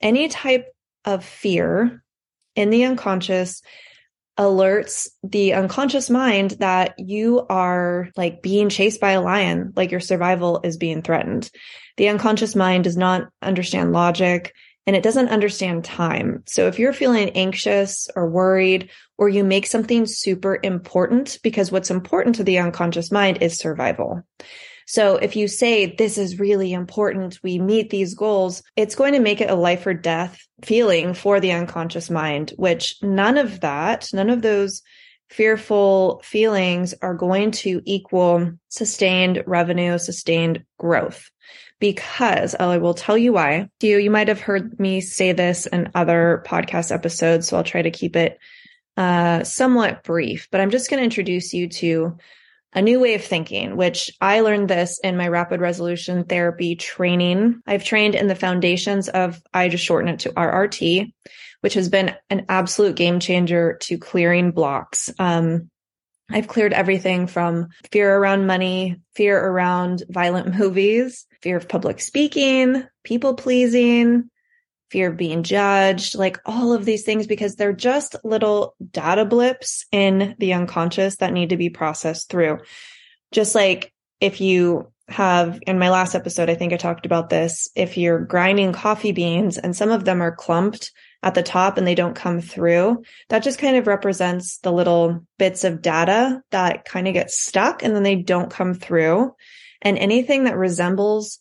any 0.00 0.28
type 0.28 0.66
of 1.04 1.24
fear 1.24 2.02
in 2.54 2.70
the 2.70 2.84
unconscious 2.84 3.62
alerts 4.38 5.08
the 5.22 5.52
unconscious 5.52 6.08
mind 6.08 6.52
that 6.52 6.94
you 6.98 7.46
are 7.50 8.08
like 8.16 8.42
being 8.42 8.68
chased 8.68 9.00
by 9.00 9.12
a 9.12 9.20
lion, 9.20 9.72
like 9.76 9.90
your 9.90 10.00
survival 10.00 10.60
is 10.64 10.76
being 10.76 11.02
threatened. 11.02 11.50
The 11.98 12.08
unconscious 12.08 12.54
mind 12.54 12.84
does 12.84 12.96
not 12.96 13.28
understand 13.42 13.92
logic 13.92 14.54
and 14.86 14.96
it 14.96 15.02
doesn't 15.02 15.28
understand 15.28 15.84
time. 15.84 16.42
So 16.46 16.66
if 16.66 16.78
you're 16.78 16.92
feeling 16.92 17.30
anxious 17.30 18.08
or 18.16 18.28
worried, 18.28 18.90
or 19.18 19.28
you 19.28 19.44
make 19.44 19.66
something 19.66 20.06
super 20.06 20.58
important, 20.62 21.38
because 21.42 21.70
what's 21.70 21.90
important 21.90 22.36
to 22.36 22.44
the 22.44 22.58
unconscious 22.58 23.12
mind 23.12 23.38
is 23.40 23.58
survival. 23.58 24.22
So 24.86 25.16
if 25.16 25.36
you 25.36 25.46
say, 25.46 25.94
this 25.94 26.18
is 26.18 26.40
really 26.40 26.72
important, 26.72 27.38
we 27.42 27.58
meet 27.58 27.90
these 27.90 28.14
goals, 28.14 28.62
it's 28.76 28.96
going 28.96 29.12
to 29.12 29.20
make 29.20 29.40
it 29.40 29.50
a 29.50 29.54
life 29.54 29.86
or 29.86 29.94
death 29.94 30.40
feeling 30.64 31.14
for 31.14 31.38
the 31.38 31.52
unconscious 31.52 32.10
mind, 32.10 32.52
which 32.56 32.96
none 33.00 33.38
of 33.38 33.60
that, 33.60 34.08
none 34.12 34.28
of 34.28 34.42
those 34.42 34.82
fearful 35.30 36.20
feelings 36.24 36.94
are 37.00 37.14
going 37.14 37.52
to 37.52 37.80
equal 37.86 38.52
sustained 38.68 39.44
revenue, 39.46 39.96
sustained 39.98 40.64
growth 40.78 41.30
because 41.82 42.54
I 42.54 42.78
will 42.78 42.94
tell 42.94 43.18
you 43.18 43.32
why. 43.32 43.68
You 43.80 43.98
you 43.98 44.08
might 44.08 44.28
have 44.28 44.40
heard 44.40 44.78
me 44.78 45.00
say 45.00 45.32
this 45.32 45.66
in 45.66 45.90
other 45.96 46.44
podcast 46.46 46.92
episodes, 46.92 47.48
so 47.48 47.56
I'll 47.56 47.64
try 47.64 47.82
to 47.82 47.90
keep 47.90 48.14
it 48.14 48.38
uh, 48.96 49.42
somewhat 49.42 50.04
brief. 50.04 50.46
But 50.52 50.60
I'm 50.60 50.70
just 50.70 50.88
going 50.88 50.98
to 51.00 51.04
introduce 51.04 51.52
you 51.52 51.68
to 51.70 52.18
a 52.72 52.80
new 52.80 53.00
way 53.00 53.14
of 53.14 53.24
thinking, 53.24 53.76
which 53.76 54.12
I 54.20 54.42
learned 54.42 54.70
this 54.70 55.00
in 55.02 55.16
my 55.16 55.26
rapid 55.26 55.60
resolution 55.60 56.22
therapy 56.22 56.76
training. 56.76 57.62
I've 57.66 57.82
trained 57.82 58.14
in 58.14 58.28
the 58.28 58.36
foundations 58.36 59.08
of 59.08 59.42
I 59.52 59.68
just 59.68 59.84
shorten 59.84 60.08
it 60.08 60.20
to 60.20 60.30
RRT, 60.34 61.12
which 61.62 61.74
has 61.74 61.88
been 61.88 62.14
an 62.30 62.46
absolute 62.48 62.94
game 62.94 63.18
changer 63.18 63.76
to 63.80 63.98
clearing 63.98 64.52
blocks. 64.52 65.10
Um, 65.18 65.68
I've 66.30 66.46
cleared 66.46 66.74
everything 66.74 67.26
from 67.26 67.70
fear 67.90 68.16
around 68.16 68.46
money, 68.46 69.00
fear 69.16 69.36
around 69.36 70.04
violent 70.08 70.54
movies, 70.58 71.26
fear 71.42 71.56
of 71.56 71.68
public 71.68 72.00
speaking, 72.00 72.86
people 73.04 73.34
pleasing, 73.34 74.30
fear 74.90 75.10
of 75.10 75.16
being 75.16 75.42
judged, 75.42 76.16
like 76.16 76.38
all 76.44 76.72
of 76.72 76.84
these 76.84 77.02
things, 77.02 77.26
because 77.26 77.56
they're 77.56 77.72
just 77.72 78.14
little 78.24 78.74
data 78.90 79.24
blips 79.24 79.86
in 79.90 80.36
the 80.38 80.52
unconscious 80.52 81.16
that 81.16 81.32
need 81.32 81.50
to 81.50 81.56
be 81.56 81.70
processed 81.70 82.28
through. 82.28 82.58
Just 83.32 83.54
like 83.54 83.92
if 84.20 84.40
you 84.40 84.92
have 85.08 85.58
in 85.66 85.78
my 85.78 85.90
last 85.90 86.14
episode, 86.14 86.48
I 86.48 86.54
think 86.54 86.72
I 86.72 86.76
talked 86.76 87.06
about 87.06 87.30
this. 87.30 87.68
If 87.74 87.96
you're 87.96 88.20
grinding 88.20 88.72
coffee 88.72 89.12
beans 89.12 89.58
and 89.58 89.74
some 89.74 89.90
of 89.90 90.04
them 90.04 90.20
are 90.20 90.34
clumped 90.34 90.92
at 91.22 91.34
the 91.34 91.42
top 91.42 91.78
and 91.78 91.86
they 91.86 91.94
don't 91.94 92.14
come 92.14 92.40
through, 92.40 93.02
that 93.28 93.42
just 93.42 93.58
kind 93.58 93.76
of 93.76 93.86
represents 93.86 94.58
the 94.58 94.72
little 94.72 95.26
bits 95.38 95.64
of 95.64 95.82
data 95.82 96.42
that 96.50 96.84
kind 96.84 97.08
of 97.08 97.14
get 97.14 97.30
stuck 97.30 97.82
and 97.82 97.96
then 97.96 98.02
they 98.02 98.16
don't 98.16 98.50
come 98.50 98.74
through. 98.74 99.34
And 99.82 99.98
anything 99.98 100.44
that 100.44 100.56
resembles 100.56 101.38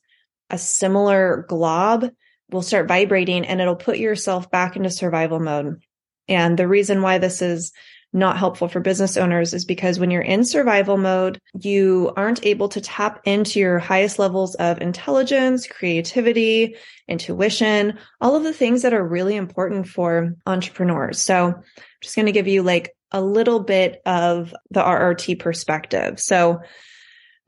a 0.49 0.57
similar 0.57 1.45
glob 1.47 2.09
will 2.51 2.61
start 2.61 2.87
vibrating 2.87 3.45
and 3.45 3.61
it'll 3.61 3.75
put 3.75 3.97
yourself 3.97 4.51
back 4.51 4.75
into 4.75 4.89
survival 4.89 5.39
mode. 5.39 5.81
And 6.27 6.59
the 6.59 6.67
reason 6.67 7.01
why 7.01 7.17
this 7.17 7.41
is 7.41 7.71
not 8.13 8.37
helpful 8.37 8.67
for 8.67 8.81
business 8.81 9.15
owners 9.15 9.53
is 9.53 9.63
because 9.63 9.97
when 9.97 10.11
you're 10.11 10.21
in 10.21 10.43
survival 10.43 10.97
mode, 10.97 11.39
you 11.61 12.11
aren't 12.17 12.45
able 12.45 12.67
to 12.69 12.81
tap 12.81 13.21
into 13.23 13.59
your 13.59 13.79
highest 13.79 14.19
levels 14.19 14.55
of 14.55 14.81
intelligence, 14.81 15.65
creativity, 15.65 16.75
intuition, 17.07 17.97
all 18.19 18.35
of 18.35 18.43
the 18.43 18.53
things 18.53 18.81
that 18.81 18.93
are 18.93 19.07
really 19.07 19.37
important 19.37 19.87
for 19.87 20.35
entrepreneurs. 20.45 21.21
So 21.21 21.47
I'm 21.47 21.63
just 22.01 22.15
going 22.15 22.25
to 22.25 22.33
give 22.33 22.47
you 22.47 22.63
like 22.63 22.93
a 23.11 23.21
little 23.21 23.61
bit 23.61 24.01
of 24.05 24.53
the 24.71 24.81
RRT 24.81 25.39
perspective. 25.39 26.19
So 26.19 26.59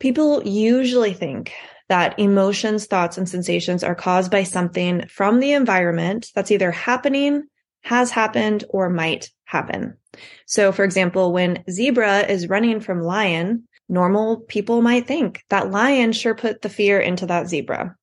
people 0.04 0.44
usually 0.46 1.14
think 1.14 1.54
that 1.88 2.20
emotions, 2.20 2.88
thoughts, 2.88 3.18
and 3.18 3.30
sensations 3.30 3.86
are 3.86 3.96
caused 3.96 4.30
by 4.30 4.44
something 4.44 5.08
from 5.08 5.40
the 5.40 5.54
environment 5.54 6.30
that's 6.36 6.52
either 6.52 6.72
happening, 6.72 7.44
has 7.84 8.12
happened, 8.12 8.66
or 8.68 8.90
might 8.90 9.32
happen. 9.46 9.96
So, 10.46 10.74
for 10.74 10.84
example, 10.84 11.32
when 11.32 11.64
zebra 11.72 12.30
is 12.30 12.50
running 12.50 12.82
from 12.82 13.02
lion, 13.02 13.66
normal 13.88 14.42
people 14.42 14.82
might 14.82 15.08
think 15.08 15.42
that 15.50 15.72
lion 15.72 16.12
sure 16.12 16.36
put 16.36 16.62
the 16.62 16.68
fear 16.68 17.00
into 17.00 17.26
that 17.28 17.48
zebra. 17.48 17.96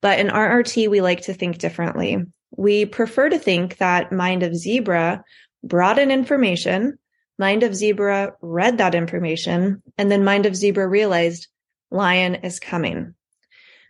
But 0.00 0.20
in 0.20 0.28
RRT, 0.28 0.88
we 0.88 1.00
like 1.00 1.22
to 1.22 1.34
think 1.34 1.58
differently. 1.58 2.18
We 2.56 2.86
prefer 2.86 3.30
to 3.30 3.38
think 3.38 3.78
that 3.78 4.12
mind 4.12 4.44
of 4.44 4.54
zebra 4.54 5.24
brought 5.64 5.98
in 5.98 6.12
information, 6.12 6.98
mind 7.38 7.62
of 7.62 7.74
zebra 7.74 8.34
read 8.40 8.78
that 8.78 8.94
information, 8.94 9.82
and 9.96 10.10
then 10.10 10.24
mind 10.24 10.46
of 10.46 10.56
zebra 10.56 10.86
realized 10.86 11.48
lion 11.90 12.36
is 12.36 12.60
coming. 12.60 13.14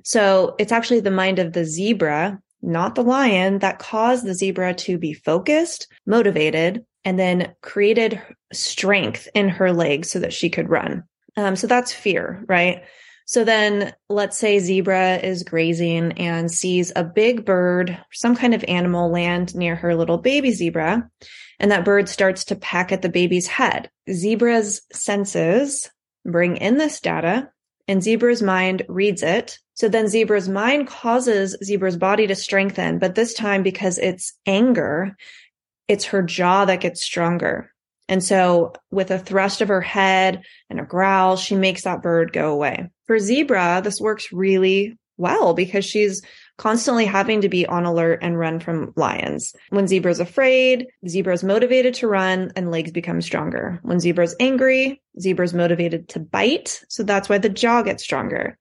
So 0.04 0.54
it's 0.58 0.72
actually 0.72 1.00
the 1.00 1.10
mind 1.10 1.38
of 1.38 1.52
the 1.52 1.64
zebra, 1.64 2.40
not 2.62 2.94
the 2.94 3.02
lion, 3.02 3.58
that 3.60 3.78
caused 3.78 4.24
the 4.24 4.34
zebra 4.34 4.74
to 4.74 4.98
be 4.98 5.12
focused, 5.12 5.86
motivated, 6.06 6.84
and 7.04 7.18
then 7.18 7.54
created 7.62 8.20
strength 8.52 9.28
in 9.34 9.48
her 9.48 9.72
legs 9.72 10.10
so 10.10 10.18
that 10.18 10.32
she 10.32 10.50
could 10.50 10.68
run. 10.68 11.04
Um, 11.36 11.56
so 11.56 11.66
that's 11.66 11.92
fear, 11.92 12.44
right? 12.48 12.82
So 13.28 13.44
then 13.44 13.92
let's 14.08 14.38
say 14.38 14.58
zebra 14.58 15.16
is 15.16 15.42
grazing 15.42 16.12
and 16.12 16.50
sees 16.50 16.92
a 16.96 17.04
big 17.04 17.44
bird, 17.44 18.02
some 18.10 18.34
kind 18.34 18.54
of 18.54 18.64
animal 18.66 19.10
land 19.10 19.54
near 19.54 19.76
her 19.76 19.94
little 19.94 20.16
baby 20.16 20.50
zebra. 20.50 21.10
And 21.60 21.70
that 21.70 21.84
bird 21.84 22.08
starts 22.08 22.46
to 22.46 22.56
peck 22.56 22.90
at 22.90 23.02
the 23.02 23.10
baby's 23.10 23.46
head. 23.46 23.90
Zebra's 24.10 24.80
senses 24.94 25.90
bring 26.24 26.56
in 26.56 26.78
this 26.78 27.00
data 27.00 27.50
and 27.86 28.02
zebra's 28.02 28.40
mind 28.40 28.86
reads 28.88 29.22
it. 29.22 29.58
So 29.74 29.90
then 29.90 30.08
zebra's 30.08 30.48
mind 30.48 30.86
causes 30.86 31.54
zebra's 31.62 31.98
body 31.98 32.26
to 32.28 32.34
strengthen, 32.34 32.98
but 32.98 33.14
this 33.14 33.34
time 33.34 33.62
because 33.62 33.98
it's 33.98 34.32
anger, 34.46 35.18
it's 35.86 36.06
her 36.06 36.22
jaw 36.22 36.64
that 36.64 36.80
gets 36.80 37.02
stronger. 37.02 37.74
And 38.08 38.24
so 38.24 38.72
with 38.90 39.10
a 39.10 39.18
thrust 39.18 39.60
of 39.60 39.68
her 39.68 39.82
head 39.82 40.44
and 40.70 40.80
a 40.80 40.84
growl, 40.86 41.36
she 41.36 41.56
makes 41.56 41.82
that 41.82 42.00
bird 42.00 42.32
go 42.32 42.52
away. 42.52 42.88
For 43.08 43.18
zebra, 43.18 43.80
this 43.82 44.00
works 44.00 44.32
really 44.32 44.96
well 45.16 45.54
because 45.54 45.84
she's 45.84 46.22
constantly 46.58 47.06
having 47.06 47.40
to 47.40 47.48
be 47.48 47.66
on 47.66 47.84
alert 47.84 48.20
and 48.22 48.38
run 48.38 48.60
from 48.60 48.92
lions. 48.96 49.54
When 49.70 49.88
zebra's 49.88 50.20
afraid, 50.20 50.86
zebra's 51.08 51.42
motivated 51.42 51.94
to 51.94 52.06
run 52.06 52.52
and 52.54 52.70
legs 52.70 52.92
become 52.92 53.20
stronger. 53.20 53.80
When 53.82 53.98
zebra's 53.98 54.36
angry, 54.38 55.02
zebra's 55.18 55.54
motivated 55.54 56.08
to 56.10 56.20
bite. 56.20 56.84
So 56.88 57.02
that's 57.02 57.28
why 57.28 57.38
the 57.38 57.48
jaw 57.48 57.82
gets 57.82 58.04
stronger 58.04 58.56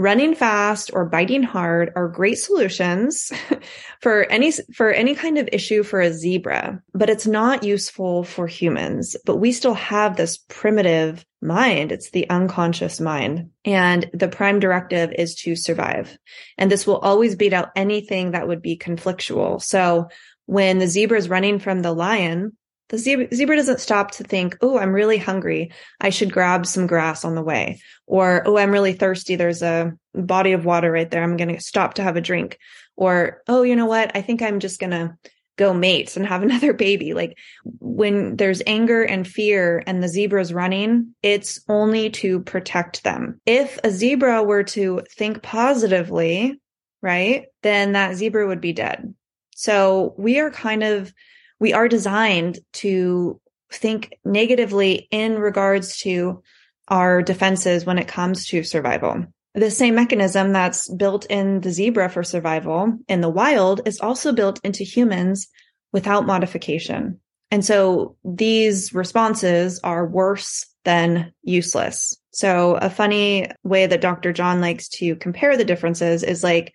running 0.00 0.34
fast 0.34 0.90
or 0.92 1.04
biting 1.04 1.42
hard 1.42 1.92
are 1.94 2.08
great 2.08 2.38
solutions 2.38 3.32
for 4.00 4.24
any 4.24 4.50
for 4.74 4.90
any 4.90 5.14
kind 5.14 5.38
of 5.38 5.48
issue 5.52 5.82
for 5.82 6.00
a 6.00 6.12
zebra 6.12 6.82
but 6.94 7.08
it's 7.08 7.26
not 7.26 7.64
useful 7.64 8.24
for 8.24 8.46
humans. 8.46 9.16
But 9.24 9.36
we 9.36 9.52
still 9.52 9.72
have 9.72 10.16
this 10.16 10.36
primitive 10.48 11.24
mind. 11.40 11.92
It's 11.92 12.10
the 12.10 12.28
unconscious 12.28 13.00
mind. 13.00 13.50
And 13.64 14.10
the 14.12 14.28
prime 14.28 14.60
directive 14.60 15.12
is 15.16 15.34
to 15.36 15.56
survive. 15.56 16.18
And 16.58 16.70
this 16.70 16.86
will 16.86 16.98
always 16.98 17.36
beat 17.36 17.54
out 17.54 17.70
anything 17.74 18.32
that 18.32 18.46
would 18.46 18.60
be 18.60 18.76
conflictual. 18.76 19.62
So 19.62 20.08
when 20.44 20.78
the 20.78 20.88
zebra 20.88 21.16
is 21.16 21.30
running 21.30 21.58
from 21.58 21.80
the 21.80 21.92
lion 21.92 22.56
the 22.90 22.98
zebra, 22.98 23.28
zebra 23.32 23.56
doesn't 23.56 23.80
stop 23.80 24.10
to 24.12 24.24
think, 24.24 24.58
oh, 24.60 24.78
I'm 24.78 24.92
really 24.92 25.16
hungry. 25.16 25.72
I 26.00 26.10
should 26.10 26.32
grab 26.32 26.66
some 26.66 26.86
grass 26.86 27.24
on 27.24 27.34
the 27.34 27.42
way. 27.42 27.80
Or, 28.06 28.42
oh, 28.46 28.58
I'm 28.58 28.72
really 28.72 28.92
thirsty. 28.92 29.36
There's 29.36 29.62
a 29.62 29.92
body 30.14 30.52
of 30.52 30.64
water 30.64 30.90
right 30.90 31.10
there. 31.10 31.22
I'm 31.22 31.36
going 31.36 31.54
to 31.54 31.60
stop 31.60 31.94
to 31.94 32.02
have 32.02 32.16
a 32.16 32.20
drink. 32.20 32.58
Or, 32.96 33.42
oh, 33.48 33.62
you 33.62 33.76
know 33.76 33.86
what? 33.86 34.14
I 34.16 34.22
think 34.22 34.42
I'm 34.42 34.58
just 34.58 34.80
going 34.80 34.90
to 34.90 35.16
go 35.56 35.72
mate 35.72 36.16
and 36.16 36.26
have 36.26 36.42
another 36.44 36.72
baby. 36.72 37.14
Like 37.14 37.38
when 37.64 38.36
there's 38.36 38.62
anger 38.66 39.02
and 39.02 39.26
fear 39.26 39.84
and 39.86 40.02
the 40.02 40.08
zebra's 40.08 40.52
running, 40.52 41.14
it's 41.22 41.60
only 41.68 42.10
to 42.10 42.40
protect 42.40 43.04
them. 43.04 43.40
If 43.46 43.78
a 43.84 43.90
zebra 43.90 44.42
were 44.42 44.64
to 44.64 45.02
think 45.16 45.42
positively, 45.42 46.60
right, 47.02 47.46
then 47.62 47.92
that 47.92 48.16
zebra 48.16 48.48
would 48.48 48.60
be 48.60 48.72
dead. 48.72 49.14
So 49.54 50.14
we 50.18 50.40
are 50.40 50.50
kind 50.50 50.82
of 50.82 51.12
we 51.60 51.72
are 51.72 51.88
designed 51.88 52.58
to 52.72 53.40
think 53.70 54.14
negatively 54.24 55.06
in 55.10 55.38
regards 55.38 55.98
to 55.98 56.42
our 56.88 57.22
defenses 57.22 57.84
when 57.84 57.98
it 57.98 58.08
comes 58.08 58.46
to 58.46 58.64
survival. 58.64 59.24
The 59.54 59.70
same 59.70 59.94
mechanism 59.94 60.52
that's 60.52 60.92
built 60.92 61.26
in 61.26 61.60
the 61.60 61.70
zebra 61.70 62.08
for 62.08 62.22
survival 62.22 62.98
in 63.08 63.20
the 63.20 63.28
wild 63.28 63.82
is 63.84 64.00
also 64.00 64.32
built 64.32 64.60
into 64.64 64.84
humans 64.84 65.48
without 65.92 66.26
modification. 66.26 67.20
And 67.50 67.64
so 67.64 68.16
these 68.24 68.94
responses 68.94 69.80
are 69.82 70.06
worse 70.06 70.66
than 70.84 71.32
useless. 71.42 72.16
So 72.30 72.76
a 72.76 72.88
funny 72.88 73.48
way 73.64 73.86
that 73.86 74.00
Dr. 74.00 74.32
John 74.32 74.60
likes 74.60 74.88
to 74.90 75.16
compare 75.16 75.56
the 75.56 75.64
differences 75.64 76.22
is 76.22 76.44
like 76.44 76.72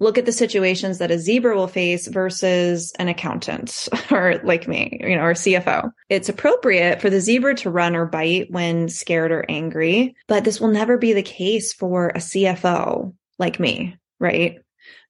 look 0.00 0.18
at 0.18 0.26
the 0.26 0.32
situations 0.32 0.98
that 0.98 1.10
a 1.10 1.18
zebra 1.18 1.54
will 1.56 1.68
face 1.68 2.06
versus 2.08 2.92
an 2.98 3.08
accountant 3.08 3.88
or 4.10 4.40
like 4.44 4.66
me, 4.66 4.98
you 5.00 5.16
know, 5.16 5.22
or 5.22 5.34
CFO. 5.34 5.90
It's 6.08 6.28
appropriate 6.28 7.00
for 7.00 7.10
the 7.10 7.20
zebra 7.20 7.54
to 7.56 7.70
run 7.70 7.94
or 7.94 8.06
bite 8.06 8.50
when 8.50 8.88
scared 8.88 9.32
or 9.32 9.44
angry, 9.48 10.16
but 10.26 10.44
this 10.44 10.60
will 10.60 10.68
never 10.68 10.98
be 10.98 11.12
the 11.12 11.22
case 11.22 11.72
for 11.72 12.08
a 12.08 12.18
CFO 12.18 13.14
like 13.38 13.60
me, 13.60 13.96
right? 14.18 14.58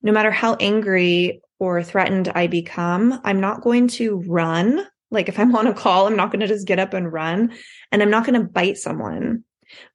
No 0.03 0.13
matter 0.13 0.31
how 0.31 0.55
angry 0.55 1.41
or 1.59 1.83
threatened 1.83 2.29
I 2.29 2.47
become, 2.47 3.21
I'm 3.25 3.41
not 3.41 3.63
going 3.63 3.89
to 3.89 4.23
run. 4.27 4.87
Like 5.11 5.29
if 5.29 5.39
I'm 5.39 5.55
on 5.57 5.67
a 5.67 5.75
call, 5.75 6.07
I'm 6.07 6.17
not 6.17 6.31
going 6.31 6.41
to 6.41 6.47
just 6.47 6.67
get 6.67 6.79
up 6.79 6.93
and 6.93 7.13
run 7.13 7.55
and 7.91 8.03
I'm 8.03 8.11
not 8.11 8.27
going 8.27 8.41
to 8.41 8.47
bite 8.47 8.77
someone. 8.77 9.45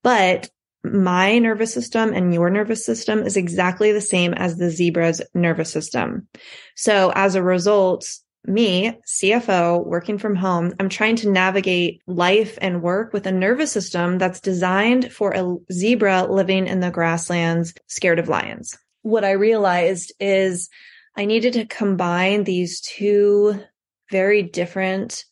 But 0.01 0.49
my 0.83 1.37
nervous 1.39 1.73
system 1.73 2.13
and 2.13 2.33
your 2.33 2.49
nervous 2.49 2.85
system 2.85 3.19
is 3.19 3.37
exactly 3.37 3.91
the 3.91 4.01
same 4.01 4.33
as 4.33 4.57
the 4.57 4.69
zebra's 4.69 5.21
nervous 5.33 5.71
system. 5.71 6.27
So 6.75 7.11
as 7.15 7.35
a 7.35 7.43
result, 7.43 8.09
me, 8.45 8.97
CFO, 9.05 9.85
working 9.85 10.17
from 10.17 10.35
home, 10.35 10.73
I'm 10.79 10.89
trying 10.89 11.17
to 11.17 11.29
navigate 11.29 12.01
life 12.07 12.57
and 12.61 12.81
work 12.81 13.11
with 13.11 13.27
a 13.27 13.31
nervous 13.31 13.71
system 13.71 14.17
that's 14.17 14.39
designed 14.39 15.11
for 15.11 15.31
a 15.31 15.55
zebra 15.71 16.27
living 16.29 16.67
in 16.67 16.79
the 16.79 16.91
grasslands, 16.91 17.73
scared 17.87 18.19
of 18.19 18.29
lions. 18.29 18.77
What 19.01 19.25
I 19.25 19.31
realized 19.31 20.13
is 20.19 20.69
I 21.17 21.25
needed 21.25 21.53
to 21.53 21.65
combine 21.65 22.43
these 22.45 22.79
two 22.79 23.61
very 24.09 24.41
different 24.41 25.25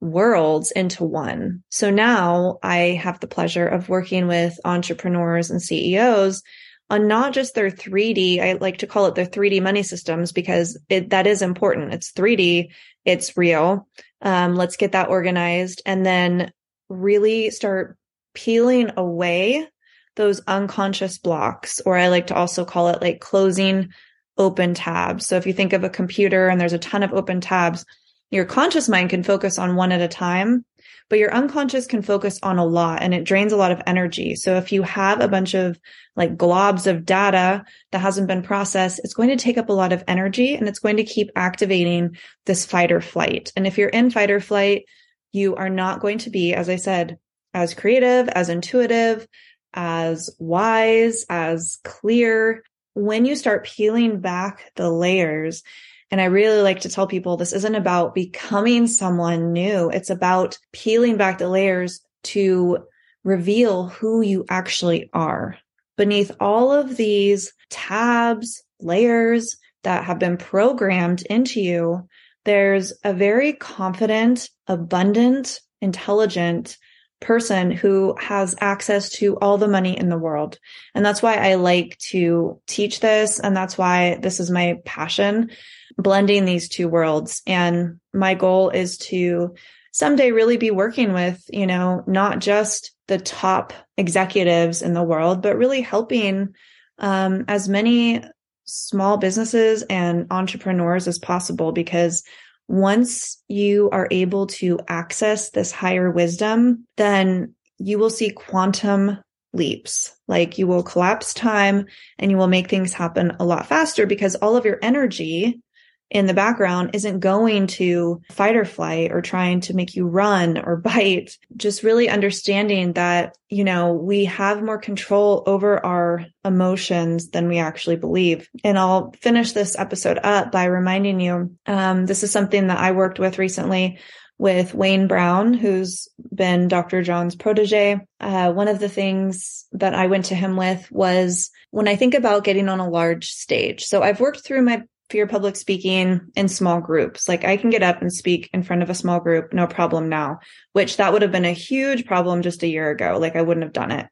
worlds 0.00 0.70
into 0.70 1.04
one. 1.04 1.62
So 1.70 1.90
now 1.90 2.58
I 2.62 3.00
have 3.02 3.20
the 3.20 3.26
pleasure 3.26 3.66
of 3.66 3.88
working 3.88 4.26
with 4.28 4.58
entrepreneurs 4.64 5.50
and 5.50 5.62
CEOs 5.62 6.42
on 6.88 7.08
not 7.08 7.32
just 7.32 7.54
their 7.54 7.70
3D, 7.70 8.40
I 8.40 8.52
like 8.54 8.78
to 8.78 8.86
call 8.86 9.06
it 9.06 9.14
their 9.14 9.26
3D 9.26 9.60
money 9.60 9.82
systems 9.82 10.32
because 10.32 10.78
it, 10.88 11.10
that 11.10 11.26
is 11.26 11.42
important. 11.42 11.92
It's 11.92 12.12
3D, 12.12 12.68
it's 13.04 13.36
real. 13.36 13.88
Um, 14.22 14.54
let's 14.54 14.76
get 14.76 14.92
that 14.92 15.08
organized 15.08 15.82
and 15.84 16.06
then 16.06 16.52
really 16.88 17.50
start 17.50 17.96
peeling 18.34 18.92
away 18.96 19.66
those 20.14 20.40
unconscious 20.46 21.18
blocks, 21.18 21.80
or 21.84 21.96
I 21.96 22.08
like 22.08 22.28
to 22.28 22.34
also 22.34 22.64
call 22.64 22.88
it 22.88 23.02
like 23.02 23.20
closing 23.20 23.90
open 24.38 24.74
tabs. 24.74 25.26
So 25.26 25.36
if 25.36 25.46
you 25.46 25.52
think 25.52 25.72
of 25.72 25.84
a 25.84 25.90
computer 25.90 26.48
and 26.48 26.60
there's 26.60 26.72
a 26.72 26.78
ton 26.78 27.02
of 27.02 27.12
open 27.12 27.40
tabs, 27.40 27.84
your 28.30 28.44
conscious 28.44 28.88
mind 28.88 29.10
can 29.10 29.22
focus 29.22 29.58
on 29.58 29.76
one 29.76 29.92
at 29.92 30.00
a 30.00 30.08
time, 30.08 30.64
but 31.08 31.18
your 31.18 31.32
unconscious 31.32 31.86
can 31.86 32.02
focus 32.02 32.40
on 32.42 32.58
a 32.58 32.64
lot 32.64 33.02
and 33.02 33.14
it 33.14 33.24
drains 33.24 33.52
a 33.52 33.56
lot 33.56 33.70
of 33.70 33.82
energy. 33.86 34.34
So 34.34 34.56
if 34.56 34.72
you 34.72 34.82
have 34.82 35.20
a 35.20 35.28
bunch 35.28 35.54
of 35.54 35.78
like 36.16 36.36
globs 36.36 36.86
of 36.86 37.04
data 37.04 37.64
that 37.92 38.00
hasn't 38.00 38.26
been 38.26 38.42
processed, 38.42 39.00
it's 39.04 39.14
going 39.14 39.28
to 39.28 39.36
take 39.36 39.58
up 39.58 39.68
a 39.68 39.74
lot 39.74 39.92
of 39.92 40.02
energy 40.08 40.54
and 40.54 40.68
it's 40.68 40.80
going 40.80 40.96
to 40.96 41.04
keep 41.04 41.30
activating 41.36 42.16
this 42.44 42.66
fight 42.66 42.90
or 42.90 43.00
flight. 43.00 43.52
And 43.56 43.66
if 43.66 43.78
you're 43.78 43.88
in 43.88 44.10
fight 44.10 44.30
or 44.30 44.40
flight, 44.40 44.86
you 45.32 45.54
are 45.54 45.70
not 45.70 46.00
going 46.00 46.18
to 46.18 46.30
be, 46.30 46.54
as 46.54 46.68
I 46.68 46.76
said, 46.76 47.18
as 47.54 47.74
creative, 47.74 48.28
as 48.28 48.48
intuitive, 48.48 49.26
as 49.72 50.30
wise, 50.38 51.24
as 51.28 51.78
clear. 51.84 52.64
When 52.94 53.26
you 53.26 53.36
start 53.36 53.66
peeling 53.66 54.20
back 54.20 54.72
the 54.74 54.90
layers 54.90 55.62
and 56.10 56.20
I 56.20 56.26
really 56.26 56.62
like 56.62 56.80
to 56.80 56.88
tell 56.88 57.06
people 57.06 57.36
this 57.36 57.52
isn't 57.52 57.74
about 57.74 58.14
becoming 58.14 58.86
someone 58.86 59.52
new. 59.52 59.90
It's 59.90 60.10
about 60.10 60.58
peeling 60.72 61.16
back 61.16 61.38
the 61.38 61.48
layers 61.48 62.00
to 62.24 62.78
reveal 63.24 63.88
who 63.88 64.20
you 64.20 64.44
actually 64.48 65.10
are. 65.12 65.58
Beneath 65.96 66.30
all 66.38 66.72
of 66.72 66.96
these 66.96 67.52
tabs, 67.70 68.62
layers 68.80 69.56
that 69.82 70.04
have 70.04 70.18
been 70.18 70.36
programmed 70.36 71.22
into 71.22 71.60
you, 71.60 72.08
there's 72.44 72.92
a 73.02 73.12
very 73.12 73.52
confident, 73.52 74.48
abundant, 74.68 75.58
intelligent 75.80 76.76
person 77.20 77.70
who 77.70 78.14
has 78.20 78.54
access 78.60 79.10
to 79.10 79.36
all 79.38 79.58
the 79.58 79.68
money 79.68 79.96
in 79.96 80.08
the 80.08 80.18
world. 80.18 80.58
And 80.94 81.04
that's 81.04 81.22
why 81.22 81.36
I 81.36 81.54
like 81.54 81.96
to 82.10 82.60
teach 82.66 83.00
this. 83.00 83.40
And 83.40 83.56
that's 83.56 83.78
why 83.78 84.18
this 84.20 84.40
is 84.40 84.50
my 84.50 84.80
passion 84.84 85.50
blending 85.96 86.44
these 86.44 86.68
two 86.68 86.88
worlds. 86.88 87.42
And 87.46 88.00
my 88.12 88.34
goal 88.34 88.70
is 88.70 88.98
to 88.98 89.54
someday 89.92 90.30
really 90.30 90.58
be 90.58 90.70
working 90.70 91.14
with, 91.14 91.42
you 91.50 91.66
know, 91.66 92.04
not 92.06 92.38
just 92.38 92.92
the 93.08 93.18
top 93.18 93.72
executives 93.96 94.82
in 94.82 94.92
the 94.92 95.02
world, 95.02 95.40
but 95.40 95.56
really 95.56 95.80
helping 95.80 96.54
um, 96.98 97.44
as 97.48 97.68
many 97.68 98.22
small 98.66 99.16
businesses 99.16 99.82
and 99.88 100.26
entrepreneurs 100.30 101.08
as 101.08 101.18
possible 101.18 101.72
because 101.72 102.24
once 102.68 103.42
you 103.48 103.88
are 103.90 104.08
able 104.10 104.46
to 104.46 104.78
access 104.88 105.50
this 105.50 105.70
higher 105.70 106.10
wisdom, 106.10 106.86
then 106.96 107.54
you 107.78 107.98
will 107.98 108.10
see 108.10 108.30
quantum 108.30 109.18
leaps. 109.52 110.14
Like 110.28 110.58
you 110.58 110.66
will 110.66 110.82
collapse 110.82 111.32
time 111.32 111.86
and 112.18 112.30
you 112.30 112.36
will 112.36 112.48
make 112.48 112.68
things 112.68 112.92
happen 112.92 113.36
a 113.38 113.44
lot 113.44 113.66
faster 113.66 114.06
because 114.06 114.34
all 114.36 114.56
of 114.56 114.64
your 114.64 114.78
energy 114.82 115.60
in 116.10 116.26
the 116.26 116.34
background 116.34 116.90
isn't 116.94 117.20
going 117.20 117.66
to 117.66 118.20
fight 118.30 118.56
or 118.56 118.64
flight 118.64 119.10
or 119.12 119.20
trying 119.20 119.60
to 119.62 119.74
make 119.74 119.96
you 119.96 120.06
run 120.06 120.58
or 120.58 120.76
bite. 120.86 121.36
Just 121.56 121.82
really 121.82 122.08
understanding 122.08 122.92
that, 122.94 123.36
you 123.48 123.64
know, 123.64 123.92
we 123.92 124.26
have 124.26 124.62
more 124.62 124.78
control 124.78 125.42
over 125.46 125.84
our 125.84 126.26
emotions 126.44 127.30
than 127.30 127.48
we 127.48 127.58
actually 127.58 127.96
believe. 127.96 128.48
And 128.62 128.78
I'll 128.78 129.12
finish 129.20 129.52
this 129.52 129.76
episode 129.76 130.18
up 130.22 130.52
by 130.52 130.66
reminding 130.66 131.20
you, 131.20 131.56
um, 131.66 132.06
this 132.06 132.22
is 132.22 132.30
something 132.30 132.68
that 132.68 132.78
I 132.78 132.92
worked 132.92 133.18
with 133.18 133.38
recently 133.38 133.98
with 134.38 134.74
Wayne 134.74 135.08
Brown, 135.08 135.54
who's 135.54 136.08
been 136.34 136.68
Dr. 136.68 137.02
John's 137.02 137.34
protege. 137.34 138.00
Uh, 138.20 138.52
one 138.52 138.68
of 138.68 138.78
the 138.78 138.88
things 138.88 139.64
that 139.72 139.94
I 139.94 140.08
went 140.08 140.26
to 140.26 140.34
him 140.34 140.56
with 140.56 140.90
was 140.92 141.50
when 141.70 141.88
I 141.88 141.96
think 141.96 142.14
about 142.14 142.44
getting 142.44 142.68
on 142.68 142.80
a 142.80 142.88
large 142.88 143.30
stage. 143.30 143.84
So 143.84 144.02
I've 144.02 144.20
worked 144.20 144.44
through 144.44 144.62
my 144.62 144.82
fear 145.08 145.26
public 145.26 145.56
speaking 145.56 146.20
in 146.34 146.48
small 146.48 146.80
groups. 146.80 147.28
Like 147.28 147.44
I 147.44 147.56
can 147.56 147.70
get 147.70 147.82
up 147.82 148.00
and 148.00 148.12
speak 148.12 148.50
in 148.52 148.62
front 148.62 148.82
of 148.82 148.90
a 148.90 148.94
small 148.94 149.20
group, 149.20 149.52
no 149.52 149.66
problem 149.66 150.08
now, 150.08 150.40
which 150.72 150.96
that 150.96 151.12
would 151.12 151.22
have 151.22 151.32
been 151.32 151.44
a 151.44 151.52
huge 151.52 152.06
problem 152.06 152.42
just 152.42 152.62
a 152.62 152.68
year 152.68 152.90
ago. 152.90 153.18
Like 153.20 153.36
I 153.36 153.42
wouldn't 153.42 153.64
have 153.64 153.72
done 153.72 153.92
it. 153.92 154.06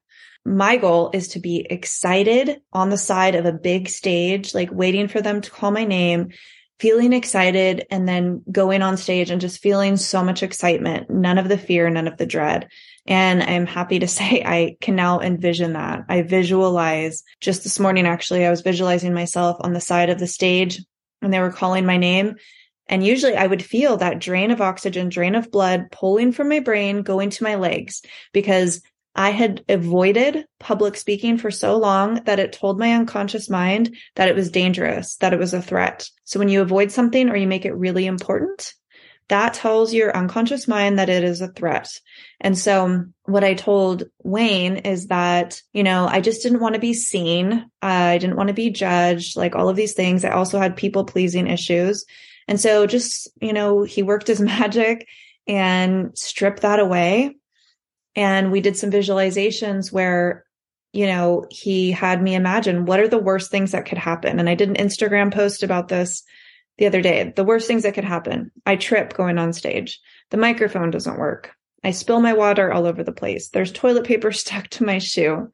my 0.45 0.77
goal 0.77 1.11
is 1.13 1.29
to 1.29 1.41
be 1.41 1.67
excited 1.69 2.61
on 2.73 2.91
the 2.91 2.99
side 2.99 3.35
of 3.35 3.47
a 3.47 3.53
big 3.53 3.89
stage, 3.89 4.55
like 4.55 4.71
waiting 4.71 5.09
for 5.09 5.21
them 5.23 5.41
to 5.41 5.51
call 5.51 5.71
my 5.71 5.85
name, 5.85 6.31
feeling 6.79 7.13
excited 7.13 7.87
and 7.91 8.07
then 8.07 8.43
going 8.51 8.83
on 8.83 8.97
stage 8.97 9.31
and 9.31 9.41
just 9.41 9.63
feeling 9.63 9.97
so 9.97 10.23
much 10.23 10.43
excitement, 10.43 11.09
none 11.09 11.39
of 11.39 11.49
the 11.49 11.59
fear, 11.59 11.89
none 11.89 12.09
of 12.09 12.19
the 12.19 12.27
dread. 12.27 12.69
And 13.07 13.43
I'm 13.43 13.67
happy 13.67 13.99
to 13.99 14.09
say 14.09 14.43
I 14.45 14.77
can 14.81 14.97
now 14.97 15.21
envision 15.21 15.75
that. 15.75 16.05
I 16.09 16.23
visualize 16.23 17.23
just 17.41 17.63
this 17.63 17.81
morning, 17.81 18.07
actually, 18.07 18.45
I 18.45 18.51
was 18.51 18.63
visualizing 18.63 19.15
myself 19.15 19.57
on 19.61 19.73
the 19.73 19.81
side 19.81 20.11
of 20.11 20.19
the 20.19 20.27
stage 20.27 20.81
and 21.23 21.33
they 21.33 21.41
were 21.41 21.53
calling 21.53 21.87
my 21.87 21.97
name. 21.97 22.37
And 22.87 23.05
usually 23.05 23.35
I 23.35 23.47
would 23.47 23.65
feel 23.65 23.97
that 23.97 24.19
drain 24.19 24.51
of 24.51 24.61
oxygen, 24.61 25.09
drain 25.09 25.35
of 25.35 25.51
blood 25.51 25.87
pulling 25.91 26.33
from 26.33 26.51
my 26.51 26.61
brain, 26.61 27.03
going 27.03 27.31
to 27.31 27.45
my 27.45 27.55
legs 27.55 28.03
because 28.33 28.83
I 29.17 29.31
had 29.31 29.65
avoided 29.69 30.45
public 30.59 30.97
speaking 30.97 31.39
for 31.39 31.51
so 31.51 31.77
long 31.77 32.17
that 32.25 32.41
it 32.41 32.53
told 32.53 32.79
my 32.79 32.93
unconscious 32.93 33.49
mind 33.49 33.97
that 34.17 34.29
it 34.29 34.35
was 34.35 34.51
dangerous, 34.51 35.17
that 35.17 35.33
it 35.33 35.39
was 35.39 35.55
a 35.55 35.63
threat. 35.63 36.09
So 36.25 36.39
when 36.39 36.49
you 36.49 36.61
avoid 36.61 36.91
something 36.91 37.31
or 37.31 37.37
you 37.37 37.47
make 37.47 37.65
it 37.65 37.77
really 37.77 38.07
important, 38.07 38.75
that 39.29 39.55
tells 39.55 39.95
your 39.95 40.15
unconscious 40.15 40.69
mind 40.69 40.99
that 40.99 41.09
it 41.09 41.25
is 41.25 41.41
a 41.41 41.49
threat. 41.49 41.89
And 42.41 42.59
so 42.59 43.07
what 43.25 43.45
I 43.45 43.55
told 43.55 44.05
Wayne 44.23 44.77
is 44.79 45.07
that, 45.07 45.63
you 45.73 45.83
know, 45.83 46.07
I 46.07 46.21
just 46.21 46.43
didn't 46.43 46.61
want 46.61 46.75
to 46.75 46.81
be 46.81 46.93
seen. 46.93 47.71
I 47.81 48.19
didn't 48.19 48.37
want 48.37 48.49
to 48.49 48.55
be 48.55 48.71
judged, 48.71 49.37
like 49.37 49.55
all 49.55 49.69
of 49.69 49.77
these 49.77 49.95
things. 49.95 50.25
I 50.25 50.31
also 50.31 50.59
had 50.59 50.77
people 50.77 51.05
pleasing 51.05 51.47
issues. 51.47 52.05
And 52.47 52.61
so 52.61 52.87
just, 52.87 53.29
you 53.41 53.55
know, 53.55 53.83
he 53.83 54.03
worked 54.03 54.27
his 54.27 54.41
magic 54.43 55.09
and 55.47 56.17
stripped 56.17 56.61
that 56.61 56.79
away 56.79 57.35
and 58.17 58.53
we 58.53 58.61
did 58.61 58.77
some 58.77 58.91
visualizations 58.91 59.93
where, 59.93 60.45
you 60.93 61.07
know, 61.07 61.47
he 61.51 61.91
had 61.91 62.23
me 62.23 62.35
imagine 62.35 62.87
what 62.87 63.01
are 63.01 63.09
the 63.09 63.19
worst 63.19 63.51
things 63.51 63.73
that 63.73 63.87
could 63.87 63.99
happen. 63.99 64.39
And 64.39 64.49
I 64.49 64.55
did 64.55 64.69
an 64.69 64.77
Instagram 64.77 65.33
post 65.33 65.63
about 65.63 65.89
this 65.89 66.23
the 66.79 66.87
other 66.87 67.03
day. 67.03 67.33
The 67.35 67.45
worst 67.45 67.67
things 67.67 67.85
that 67.85 67.95
could 67.95 68.05
happen. 68.05 68.51
I 68.67 68.77
trip 68.77 69.15
going 69.15 69.39
on 69.39 69.53
stage. 69.53 70.01
The 70.31 70.37
microphone 70.37 70.91
doesn't 70.91 71.19
work. 71.19 71.53
I 71.83 71.91
spill 71.91 72.21
my 72.21 72.33
water 72.33 72.73
all 72.73 72.87
over 72.87 73.05
the 73.05 73.13
place. 73.13 73.49
There's 73.49 73.73
toilet 73.73 74.05
paper 74.05 74.33
stuck 74.33 74.69
to 74.69 74.85
my 74.85 74.99
shoe. 74.99 75.51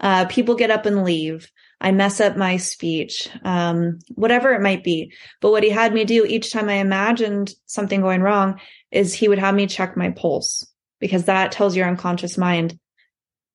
Uh, 0.00 0.24
people 0.26 0.54
get 0.54 0.70
up 0.70 0.86
and 0.86 1.04
leave. 1.04 1.50
I 1.80 1.92
mess 1.92 2.20
up 2.20 2.36
my 2.36 2.56
speech, 2.56 3.28
um, 3.42 3.98
whatever 4.14 4.52
it 4.52 4.62
might 4.62 4.82
be. 4.82 5.12
But 5.40 5.50
what 5.50 5.62
he 5.62 5.70
had 5.70 5.92
me 5.92 6.04
do 6.04 6.24
each 6.24 6.50
time 6.50 6.68
I 6.68 6.74
imagined 6.74 7.52
something 7.66 8.00
going 8.00 8.22
wrong 8.22 8.60
is 8.90 9.12
he 9.12 9.28
would 9.28 9.38
have 9.38 9.54
me 9.54 9.66
check 9.66 9.96
my 9.96 10.10
pulse 10.10 10.66
because 10.98 11.24
that 11.24 11.52
tells 11.52 11.76
your 11.76 11.86
unconscious 11.86 12.38
mind 12.38 12.78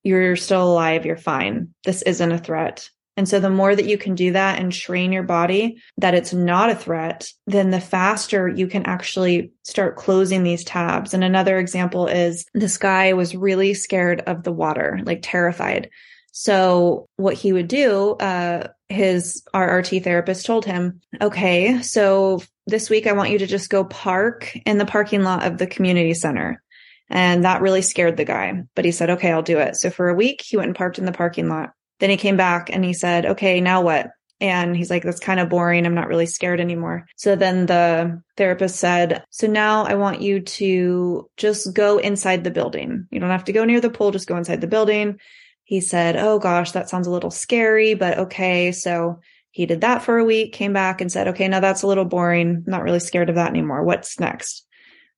you're 0.03 0.35
still 0.35 0.71
alive, 0.71 1.05
you're 1.05 1.17
fine. 1.17 1.73
This 1.83 2.01
isn't 2.03 2.31
a 2.31 2.37
threat. 2.37 2.89
And 3.19 3.27
so 3.27 3.41
the 3.41 3.49
more 3.49 3.75
that 3.75 3.85
you 3.85 3.97
can 3.97 4.15
do 4.15 4.31
that 4.31 4.59
and 4.59 4.71
train 4.71 5.11
your 5.11 5.23
body 5.23 5.81
that 5.97 6.13
it's 6.13 6.31
not 6.31 6.69
a 6.69 6.75
threat, 6.75 7.29
then 7.47 7.69
the 7.69 7.81
faster 7.81 8.47
you 8.47 8.65
can 8.65 8.85
actually 8.85 9.51
start 9.65 9.97
closing 9.97 10.43
these 10.43 10.63
tabs. 10.63 11.13
And 11.13 11.21
another 11.21 11.57
example 11.57 12.07
is 12.07 12.45
this 12.53 12.77
guy 12.77 13.11
was 13.11 13.35
really 13.35 13.73
scared 13.73 14.21
of 14.21 14.43
the 14.43 14.53
water, 14.53 15.01
like 15.03 15.19
terrified. 15.21 15.89
So 16.31 17.09
what 17.17 17.33
he 17.33 17.51
would 17.51 17.67
do, 17.67 18.11
uh, 18.11 18.69
his 18.87 19.43
RRT 19.53 20.01
therapist 20.01 20.45
told 20.45 20.63
him, 20.63 21.01
okay, 21.21 21.81
so 21.81 22.41
this 22.67 22.89
week 22.89 23.05
I 23.05 23.11
want 23.11 23.31
you 23.31 23.39
to 23.39 23.47
just 23.47 23.69
go 23.69 23.83
park 23.83 24.55
in 24.65 24.77
the 24.77 24.85
parking 24.85 25.23
lot 25.23 25.45
of 25.45 25.57
the 25.57 25.67
community 25.67 26.13
center. 26.13 26.63
And 27.09 27.43
that 27.43 27.61
really 27.61 27.81
scared 27.81 28.15
the 28.15 28.23
guy. 28.23 28.63
But 28.75 28.85
he 28.85 28.93
said, 28.93 29.09
okay, 29.09 29.29
I'll 29.29 29.41
do 29.41 29.57
it. 29.57 29.75
So 29.75 29.89
for 29.89 30.07
a 30.07 30.15
week, 30.15 30.41
he 30.41 30.55
went 30.55 30.67
and 30.67 30.75
parked 30.77 30.99
in 30.99 31.05
the 31.05 31.11
parking 31.11 31.49
lot. 31.49 31.71
Then 31.99 32.09
he 32.09 32.17
came 32.17 32.37
back 32.37 32.69
and 32.71 32.83
he 32.83 32.93
said, 32.93 33.25
okay, 33.25 33.61
now 33.61 33.81
what? 33.81 34.07
And 34.41 34.75
he's 34.75 34.89
like, 34.89 35.03
that's 35.03 35.19
kind 35.19 35.39
of 35.39 35.49
boring. 35.49 35.85
I'm 35.85 35.95
not 35.95 36.07
really 36.07 36.25
scared 36.25 36.61
anymore. 36.61 37.05
So 37.17 37.35
then 37.35 37.65
the 37.65 38.21
therapist 38.37 38.77
said, 38.77 39.23
so 39.29 39.47
now 39.47 39.83
I 39.83 39.95
want 39.95 40.21
you 40.21 40.39
to 40.39 41.29
just 41.35 41.73
go 41.73 41.97
inside 41.97 42.43
the 42.43 42.51
building. 42.51 43.05
You 43.11 43.19
don't 43.19 43.29
have 43.29 43.43
to 43.45 43.53
go 43.53 43.65
near 43.65 43.81
the 43.81 43.89
pool, 43.89 44.11
just 44.11 44.27
go 44.27 44.37
inside 44.37 44.61
the 44.61 44.67
building. 44.67 45.19
He 45.65 45.81
said, 45.81 46.15
oh 46.15 46.39
gosh, 46.39 46.71
that 46.71 46.89
sounds 46.89 47.05
a 47.05 47.11
little 47.11 47.31
scary, 47.31 47.95
but 47.95 48.17
okay. 48.17 48.71
So 48.71 49.19
he 49.51 49.65
did 49.65 49.81
that 49.81 50.03
for 50.03 50.17
a 50.17 50.25
week, 50.25 50.53
came 50.53 50.71
back 50.71 51.01
and 51.01 51.11
said, 51.11 51.27
okay, 51.29 51.47
now 51.47 51.59
that's 51.59 51.81
a 51.81 51.87
little 51.87 52.05
boring. 52.05 52.63
I'm 52.65 52.71
not 52.71 52.83
really 52.83 52.99
scared 52.99 53.29
of 53.29 53.35
that 53.35 53.49
anymore. 53.49 53.83
What's 53.83 54.19
next? 54.19 54.65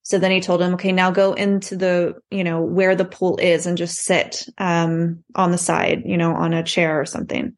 So 0.04 0.18
then 0.18 0.32
he 0.32 0.42
told 0.42 0.62
him, 0.62 0.74
okay, 0.74 0.92
now 0.92 1.12
go 1.12 1.34
into 1.34 1.76
the, 1.76 2.16
you 2.32 2.44
know, 2.44 2.62
where 2.62 2.96
the 2.96 3.06
pool 3.06 3.38
is 3.38 3.68
and 3.68 3.78
just 3.78 4.00
sit, 4.00 4.48
um, 4.58 5.24
on 5.36 5.52
the 5.52 5.58
side, 5.58 6.04
you 6.06 6.18
know, 6.18 6.34
on 6.34 6.54
a 6.54 6.64
chair 6.64 7.00
or 7.00 7.06
something. 7.06 7.54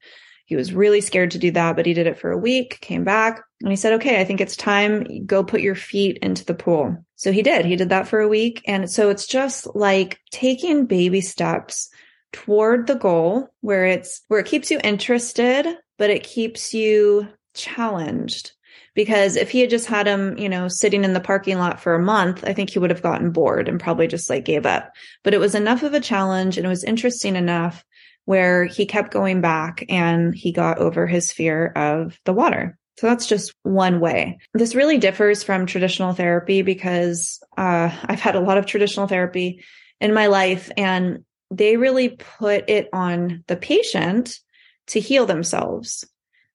He 0.46 0.58
was 0.58 0.74
really 0.74 1.00
scared 1.00 1.32
to 1.32 1.40
do 1.40 1.52
that, 1.52 1.76
but 1.76 1.86
he 1.86 1.94
did 1.94 2.06
it 2.06 2.20
for 2.20 2.32
a 2.32 2.38
week, 2.38 2.80
came 2.82 3.06
back 3.06 3.42
and 3.62 3.72
he 3.72 3.78
said, 3.78 3.94
okay, 3.94 4.20
I 4.20 4.26
think 4.26 4.42
it's 4.42 4.58
time. 4.58 5.26
Go 5.26 5.44
put 5.44 5.62
your 5.62 5.76
feet 5.76 6.18
into 6.22 6.44
the 6.44 6.54
pool. 6.54 6.98
So 7.16 7.32
he 7.32 7.42
did. 7.42 7.66
He 7.66 7.78
did 7.78 7.90
that 7.90 8.10
for 8.10 8.20
a 8.20 8.28
week. 8.28 8.62
And 8.68 8.92
so 8.92 9.10
it's 9.10 9.26
just 9.26 9.74
like 9.74 10.20
taking 10.32 10.86
baby 10.86 11.22
steps 11.22 11.90
toward 12.34 12.88
the 12.88 12.96
goal 12.96 13.48
where 13.62 13.86
it's, 13.86 14.22
where 14.28 14.42
it 14.42 14.48
keeps 14.48 14.70
you 14.70 14.82
interested, 14.84 15.66
but 15.98 16.10
it 16.10 16.24
keeps 16.24 16.74
you 16.74 17.30
challenged 17.54 18.52
because 18.96 19.36
if 19.36 19.50
he 19.50 19.62
had 19.62 19.70
just 19.70 19.88
had 19.88 20.08
him, 20.08 20.38
you 20.38 20.50
know, 20.50 20.68
sitting 20.68 21.04
in 21.04 21.14
the 21.14 21.20
parking 21.20 21.58
lot 21.58 21.80
for 21.80 21.96
a 21.96 22.04
month, 22.04 22.44
I 22.46 22.54
think 22.54 22.70
he 22.70 22.80
would 22.80 22.92
have 22.92 23.02
gotten 23.02 23.32
bored 23.32 23.68
and 23.68 23.80
probably 23.80 24.08
just 24.08 24.30
like 24.30 24.46
gave 24.46 24.66
up. 24.66 24.92
But 25.24 25.34
it 25.34 25.40
was 25.40 25.56
enough 25.56 25.84
of 25.84 25.94
a 25.94 26.00
challenge 26.00 26.58
and 26.58 26.66
it 26.66 26.70
was 26.70 26.84
interesting 26.84 27.36
enough 27.36 27.84
where 28.26 28.66
he 28.66 28.86
kept 28.86 29.12
going 29.12 29.42
back 29.42 29.84
and 29.90 30.34
he 30.34 30.52
got 30.52 30.78
over 30.78 31.08
his 31.08 31.32
fear 31.32 31.68
of 31.76 32.20
the 32.26 32.34
water. 32.34 32.78
So 32.98 33.08
that's 33.08 33.26
just 33.26 33.54
one 33.64 34.00
way. 34.00 34.38
This 34.54 34.76
really 34.76 34.98
differs 34.98 35.44
from 35.44 35.66
traditional 35.66 36.14
therapy 36.14 36.62
because 36.62 37.42
uh, 37.58 37.90
I've 38.06 38.20
had 38.20 38.36
a 38.36 38.40
lot 38.40 38.58
of 38.58 38.66
traditional 38.66 39.08
therapy 39.08 39.64
in 40.00 40.14
my 40.14 40.28
life 40.28 40.72
and 40.78 41.26
they 41.50 41.78
really 41.78 42.10
put 42.10 42.70
it 42.70 42.90
on 42.94 43.44
the 43.48 43.56
patient 43.56 44.40
to 44.88 45.00
heal 45.00 45.26
themselves. 45.26 46.06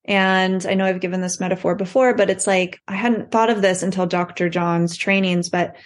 And 0.08 0.64
I 0.66 0.72
know 0.72 0.86
I've 0.86 1.00
given 1.00 1.20
this 1.20 1.38
metaphor 1.38 1.74
before, 1.74 2.14
but 2.14 2.30
it's 2.30 2.46
like, 2.46 2.80
I 2.88 2.94
hadn't 2.94 3.30
thought 3.30 3.50
of 3.50 3.60
this 3.60 3.82
until 3.82 4.06
Dr. 4.06 4.48
John's 4.48 4.96
trainings, 4.96 5.50
but 5.50 5.76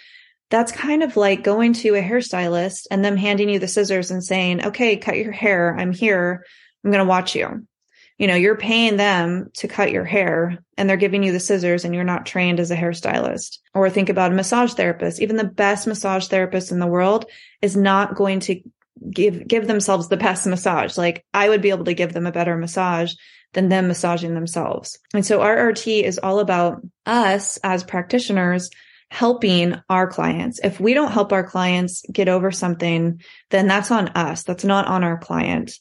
that's 0.49 0.71
kind 0.71 1.03
of 1.03 1.17
like 1.17 1.43
going 1.43 1.73
to 1.73 1.95
a 1.95 2.01
hairstylist 2.01 2.87
and 2.89 3.03
them 3.03 3.17
handing 3.17 3.49
you 3.49 3.59
the 3.59 3.67
scissors 3.67 4.11
and 4.11 4.23
saying, 4.23 4.65
okay, 4.67 4.95
cut 4.95 5.17
your 5.17 5.33
hair. 5.33 5.75
I'm 5.77 5.91
here. 5.91 6.45
I'm 6.83 6.91
going 6.91 7.03
to 7.03 7.09
watch 7.09 7.35
you. 7.35 7.67
You 8.17 8.27
know, 8.27 8.35
you're 8.35 8.55
paying 8.55 8.95
them 8.95 9.49
to 9.55 9.67
cut 9.67 9.91
your 9.91 10.05
hair 10.05 10.57
and 10.77 10.89
they're 10.89 10.95
giving 10.95 11.23
you 11.23 11.33
the 11.33 11.39
scissors 11.41 11.83
and 11.83 11.93
you're 11.93 12.05
not 12.05 12.25
trained 12.25 12.61
as 12.61 12.71
a 12.71 12.77
hairstylist. 12.77 13.57
Or 13.73 13.89
think 13.89 14.07
about 14.07 14.31
a 14.31 14.35
massage 14.35 14.73
therapist. 14.73 15.21
Even 15.21 15.35
the 15.35 15.43
best 15.43 15.85
massage 15.85 16.27
therapist 16.27 16.71
in 16.71 16.79
the 16.79 16.87
world 16.87 17.25
is 17.61 17.75
not 17.75 18.15
going 18.15 18.39
to 18.41 18.61
give, 19.11 19.45
give 19.45 19.67
themselves 19.67 20.07
the 20.07 20.15
best 20.15 20.47
massage. 20.47 20.97
Like 20.97 21.25
I 21.33 21.49
would 21.49 21.61
be 21.61 21.71
able 21.71 21.85
to 21.85 21.93
give 21.93 22.13
them 22.13 22.25
a 22.25 22.31
better 22.31 22.55
massage 22.55 23.15
than 23.53 23.69
them 23.69 23.87
massaging 23.87 24.33
themselves. 24.33 24.99
And 25.13 25.25
so 25.25 25.39
RRT 25.39 26.03
is 26.03 26.19
all 26.19 26.39
about 26.39 26.81
us 27.05 27.57
as 27.63 27.83
practitioners 27.83 28.69
helping 29.09 29.75
our 29.89 30.07
clients. 30.07 30.59
If 30.63 30.79
we 30.79 30.93
don't 30.95 31.11
help 31.11 31.31
our 31.31 31.43
clients 31.43 32.03
get 32.11 32.27
over 32.27 32.51
something, 32.51 33.21
then 33.51 33.67
that's 33.67 33.91
on 33.91 34.09
us. 34.09 34.43
That's 34.43 34.63
not 34.63 34.87
on 34.87 35.03
our 35.03 35.17
client. 35.17 35.71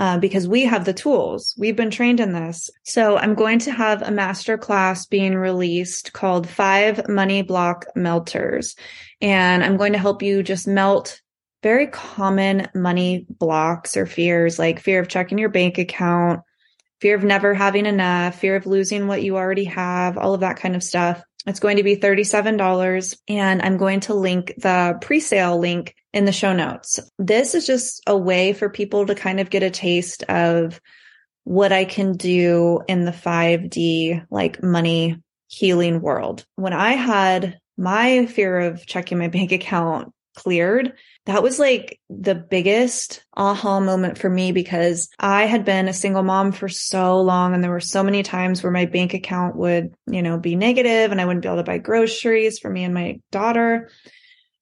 Uh, 0.00 0.16
because 0.16 0.46
we 0.46 0.62
have 0.62 0.84
the 0.84 0.92
tools. 0.92 1.56
We've 1.58 1.74
been 1.74 1.90
trained 1.90 2.20
in 2.20 2.32
this. 2.32 2.70
So 2.84 3.16
I'm 3.16 3.34
going 3.34 3.58
to 3.60 3.72
have 3.72 4.00
a 4.00 4.12
master 4.12 4.56
class 4.56 5.06
being 5.06 5.34
released 5.34 6.12
called 6.12 6.48
five 6.48 7.08
money 7.08 7.42
block 7.42 7.86
melters. 7.96 8.76
And 9.20 9.64
I'm 9.64 9.76
going 9.76 9.94
to 9.94 9.98
help 9.98 10.22
you 10.22 10.44
just 10.44 10.68
melt 10.68 11.20
very 11.64 11.88
common 11.88 12.68
money 12.76 13.26
blocks 13.28 13.96
or 13.96 14.06
fears 14.06 14.56
like 14.56 14.78
fear 14.78 15.00
of 15.00 15.08
checking 15.08 15.38
your 15.38 15.48
bank 15.48 15.78
account, 15.78 16.42
fear 17.00 17.16
of 17.16 17.24
never 17.24 17.54
having 17.54 17.86
enough, 17.86 18.38
fear 18.38 18.56
of 18.56 18.66
losing 18.66 19.06
what 19.06 19.22
you 19.22 19.36
already 19.36 19.64
have, 19.64 20.18
all 20.18 20.34
of 20.34 20.40
that 20.40 20.56
kind 20.56 20.76
of 20.76 20.82
stuff. 20.82 21.22
It's 21.46 21.60
going 21.60 21.76
to 21.76 21.82
be 21.82 21.96
$37 21.96 23.16
and 23.28 23.62
I'm 23.62 23.76
going 23.76 24.00
to 24.00 24.14
link 24.14 24.54
the 24.58 24.98
pre-sale 25.00 25.58
link 25.58 25.94
in 26.12 26.24
the 26.24 26.32
show 26.32 26.52
notes. 26.52 27.00
This 27.18 27.54
is 27.54 27.66
just 27.66 28.02
a 28.06 28.16
way 28.16 28.52
for 28.52 28.68
people 28.68 29.06
to 29.06 29.14
kind 29.14 29.40
of 29.40 29.50
get 29.50 29.62
a 29.62 29.70
taste 29.70 30.24
of 30.24 30.80
what 31.44 31.72
I 31.72 31.84
can 31.84 32.12
do 32.12 32.80
in 32.88 33.04
the 33.04 33.12
5D 33.12 34.26
like 34.30 34.62
money 34.62 35.16
healing 35.46 36.02
world. 36.02 36.44
When 36.56 36.74
I 36.74 36.92
had 36.92 37.58
my 37.78 38.26
fear 38.26 38.58
of 38.58 38.84
checking 38.84 39.18
my 39.18 39.28
bank 39.28 39.52
account 39.52 40.12
cleared, 40.38 40.92
that 41.26 41.42
was 41.42 41.58
like 41.58 42.00
the 42.08 42.36
biggest 42.36 43.24
aha 43.36 43.80
moment 43.80 44.18
for 44.18 44.30
me 44.30 44.52
because 44.52 45.08
I 45.18 45.46
had 45.46 45.64
been 45.64 45.88
a 45.88 45.92
single 45.92 46.22
mom 46.22 46.52
for 46.52 46.68
so 46.68 47.20
long 47.20 47.54
and 47.54 47.62
there 47.62 47.72
were 47.72 47.80
so 47.80 48.04
many 48.04 48.22
times 48.22 48.62
where 48.62 48.72
my 48.72 48.86
bank 48.86 49.14
account 49.14 49.56
would, 49.56 49.94
you 50.06 50.22
know, 50.22 50.38
be 50.38 50.54
negative 50.54 51.10
and 51.10 51.20
I 51.20 51.24
wouldn't 51.24 51.42
be 51.42 51.48
able 51.48 51.58
to 51.58 51.64
buy 51.64 51.78
groceries 51.78 52.60
for 52.60 52.70
me 52.70 52.84
and 52.84 52.94
my 52.94 53.20
daughter. 53.32 53.90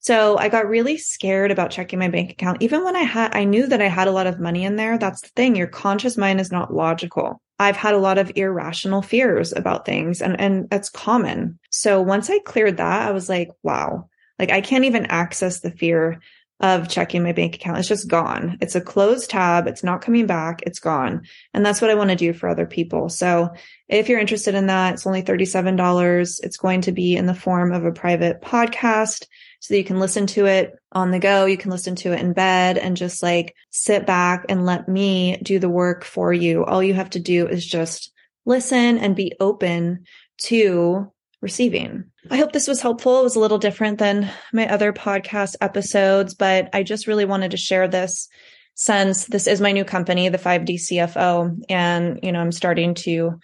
So 0.00 0.38
I 0.38 0.48
got 0.48 0.68
really 0.68 0.96
scared 0.96 1.50
about 1.50 1.72
checking 1.72 1.98
my 1.98 2.08
bank 2.08 2.30
account. 2.30 2.62
Even 2.62 2.84
when 2.84 2.96
I 2.96 3.02
had, 3.02 3.36
I 3.36 3.44
knew 3.44 3.66
that 3.66 3.82
I 3.82 3.88
had 3.88 4.08
a 4.08 4.12
lot 4.12 4.26
of 4.26 4.40
money 4.40 4.64
in 4.64 4.76
there. 4.76 4.96
That's 4.96 5.20
the 5.20 5.28
thing. 5.36 5.56
Your 5.56 5.66
conscious 5.66 6.16
mind 6.16 6.40
is 6.40 6.50
not 6.50 6.72
logical. 6.72 7.42
I've 7.58 7.76
had 7.76 7.94
a 7.94 7.98
lot 7.98 8.16
of 8.16 8.32
irrational 8.34 9.02
fears 9.02 9.52
about 9.52 9.84
things 9.84 10.22
and, 10.22 10.40
and 10.40 10.70
that's 10.70 10.90
common. 10.90 11.58
So 11.70 12.00
once 12.00 12.30
I 12.30 12.38
cleared 12.40 12.78
that, 12.78 13.08
I 13.08 13.12
was 13.12 13.28
like, 13.28 13.50
wow, 13.62 14.08
like 14.38 14.50
I 14.50 14.60
can't 14.60 14.84
even 14.84 15.06
access 15.06 15.60
the 15.60 15.70
fear 15.70 16.20
of 16.60 16.88
checking 16.88 17.22
my 17.22 17.32
bank 17.32 17.54
account. 17.54 17.78
It's 17.78 17.88
just 17.88 18.08
gone. 18.08 18.56
It's 18.62 18.74
a 18.74 18.80
closed 18.80 19.28
tab. 19.28 19.66
It's 19.66 19.84
not 19.84 20.00
coming 20.00 20.26
back. 20.26 20.62
It's 20.62 20.78
gone. 20.78 21.22
And 21.52 21.64
that's 21.64 21.82
what 21.82 21.90
I 21.90 21.94
want 21.94 22.10
to 22.10 22.16
do 22.16 22.32
for 22.32 22.48
other 22.48 22.64
people. 22.64 23.10
So 23.10 23.50
if 23.88 24.08
you're 24.08 24.20
interested 24.20 24.54
in 24.54 24.68
that, 24.68 24.94
it's 24.94 25.06
only 25.06 25.22
$37. 25.22 26.40
It's 26.42 26.56
going 26.56 26.80
to 26.82 26.92
be 26.92 27.14
in 27.14 27.26
the 27.26 27.34
form 27.34 27.72
of 27.72 27.84
a 27.84 27.92
private 27.92 28.40
podcast 28.40 29.26
so 29.60 29.74
that 29.74 29.78
you 29.78 29.84
can 29.84 30.00
listen 30.00 30.26
to 30.28 30.46
it 30.46 30.72
on 30.92 31.10
the 31.10 31.18
go. 31.18 31.44
You 31.44 31.58
can 31.58 31.70
listen 31.70 31.94
to 31.96 32.12
it 32.12 32.20
in 32.20 32.32
bed 32.32 32.78
and 32.78 32.96
just 32.96 33.22
like 33.22 33.54
sit 33.70 34.06
back 34.06 34.46
and 34.48 34.64
let 34.64 34.88
me 34.88 35.36
do 35.42 35.58
the 35.58 35.68
work 35.68 36.04
for 36.04 36.32
you. 36.32 36.64
All 36.64 36.82
you 36.82 36.94
have 36.94 37.10
to 37.10 37.20
do 37.20 37.46
is 37.46 37.66
just 37.66 38.12
listen 38.46 38.96
and 38.96 39.14
be 39.14 39.32
open 39.40 40.04
to 40.38 41.12
receiving. 41.40 42.04
I 42.30 42.36
hope 42.36 42.52
this 42.52 42.68
was 42.68 42.80
helpful. 42.80 43.20
It 43.20 43.24
was 43.24 43.36
a 43.36 43.40
little 43.40 43.58
different 43.58 43.98
than 43.98 44.30
my 44.52 44.68
other 44.68 44.92
podcast 44.92 45.56
episodes, 45.60 46.34
but 46.34 46.70
I 46.72 46.82
just 46.82 47.06
really 47.06 47.24
wanted 47.24 47.52
to 47.52 47.56
share 47.56 47.88
this 47.88 48.28
since 48.74 49.24
this 49.24 49.46
is 49.46 49.60
my 49.60 49.72
new 49.72 49.84
company, 49.84 50.28
the 50.28 50.38
5D 50.38 50.74
CFO, 50.74 51.62
and 51.68 52.20
you 52.22 52.32
know, 52.32 52.40
I'm 52.40 52.52
starting 52.52 52.94
to 52.94 53.40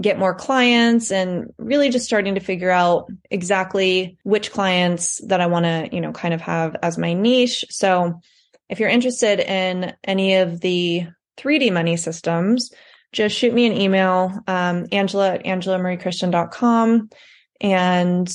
get 0.00 0.18
more 0.18 0.34
clients 0.34 1.10
and 1.10 1.52
really 1.58 1.90
just 1.90 2.06
starting 2.06 2.34
to 2.34 2.40
figure 2.40 2.70
out 2.70 3.10
exactly 3.30 4.16
which 4.22 4.52
clients 4.52 5.20
that 5.26 5.40
I 5.40 5.46
want 5.46 5.64
to, 5.64 5.88
you 5.92 6.00
know, 6.00 6.12
kind 6.12 6.32
of 6.32 6.40
have 6.40 6.76
as 6.82 6.96
my 6.96 7.14
niche. 7.14 7.64
So 7.70 8.20
if 8.68 8.78
you're 8.78 8.88
interested 8.88 9.40
in 9.40 9.94
any 10.04 10.36
of 10.36 10.60
the 10.60 11.08
3D 11.36 11.72
money 11.72 11.96
systems, 11.96 12.70
just 13.12 13.36
shoot 13.36 13.54
me 13.54 13.66
an 13.66 13.72
email, 13.72 14.32
um, 14.46 14.86
Angela 14.92 15.34
at 15.34 15.44
angelamariechristian.com 15.44 17.08
and 17.60 18.34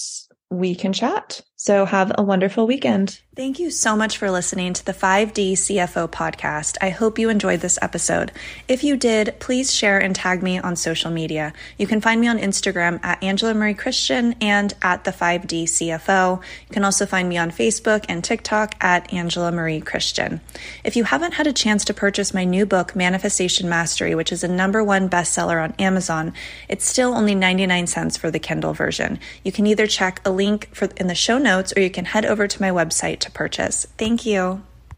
we 0.49 0.75
can 0.75 0.93
chat. 0.93 1.41
So 1.65 1.86
have 1.86 2.12
a 2.17 2.23
wonderful 2.23 2.67
weekend. 2.67 3.21
Thank 3.36 3.58
you 3.58 3.71
so 3.71 3.95
much 3.95 4.19
for 4.19 4.30
listening 4.30 4.73
to 4.73 4.86
the 4.86 4.93
5D 4.93 5.54
CFO 5.54 6.08
podcast. 6.08 6.78
I 6.82 6.91
hope 6.91 7.17
you 7.17 7.30
enjoyed 7.30 7.62
this 7.62 7.80
episode. 7.82 8.32
If 8.67 8.84
you 8.84 8.95
did, 8.95 9.34
please 9.39 9.73
share 9.73 9.97
and 9.97 10.15
tag 10.15 10.43
me 10.43 10.60
on 10.60 10.76
social 10.76 11.10
media. 11.10 11.52
You 11.80 11.88
can 11.88 11.99
find 11.99 12.21
me 12.21 12.28
on 12.28 12.38
Instagram 12.38 12.99
at 13.04 13.23
Angela 13.23 13.56
Marie 13.56 13.73
Christian 13.73 14.36
and 14.39 14.76
at 14.84 15.06
the 15.06 15.12
5D 15.12 15.63
CFO. 15.63 16.41
You 16.67 16.73
can 16.73 16.84
also 16.84 17.08
find 17.08 17.28
me 17.28 17.38
on 17.38 17.49
Facebook 17.49 18.06
and 18.08 18.23
TikTok 18.23 18.76
at 18.82 19.12
Angela 19.12 19.52
Marie 19.52 19.82
Christian. 19.82 20.41
If 20.84 20.95
you 20.95 21.06
haven't 21.06 21.34
had 21.34 21.47
a 21.47 21.54
chance 21.54 21.86
to 21.86 21.93
purchase 21.93 22.36
my 22.36 22.43
new 22.43 22.67
book, 22.67 22.95
Manifestation 22.95 23.67
Mastery, 23.67 24.13
which 24.13 24.32
is 24.32 24.43
a 24.43 24.47
number 24.47 24.84
one 24.84 25.10
bestseller 25.10 25.63
on 25.63 25.73
Amazon, 25.80 26.34
it's 26.69 26.86
still 26.86 27.15
only 27.15 27.34
99 27.34 27.88
cents 27.88 28.15
for 28.15 28.30
the 28.30 28.38
Kindle 28.38 28.73
version. 28.73 29.17
You 29.43 29.52
can 29.52 29.65
either 29.65 29.88
check 29.88 30.21
a 30.23 30.30
link 30.30 30.69
for 30.76 30.89
in 30.97 31.08
the 31.08 31.15
show 31.15 31.39
notes 31.53 31.73
or 31.75 31.81
you 31.81 31.89
can 31.89 32.05
head 32.05 32.25
over 32.25 32.47
to 32.47 32.61
my 32.61 32.69
website 32.69 33.19
to 33.19 33.31
purchase. 33.31 33.85
Thank 33.97 34.25
you. 34.25 34.61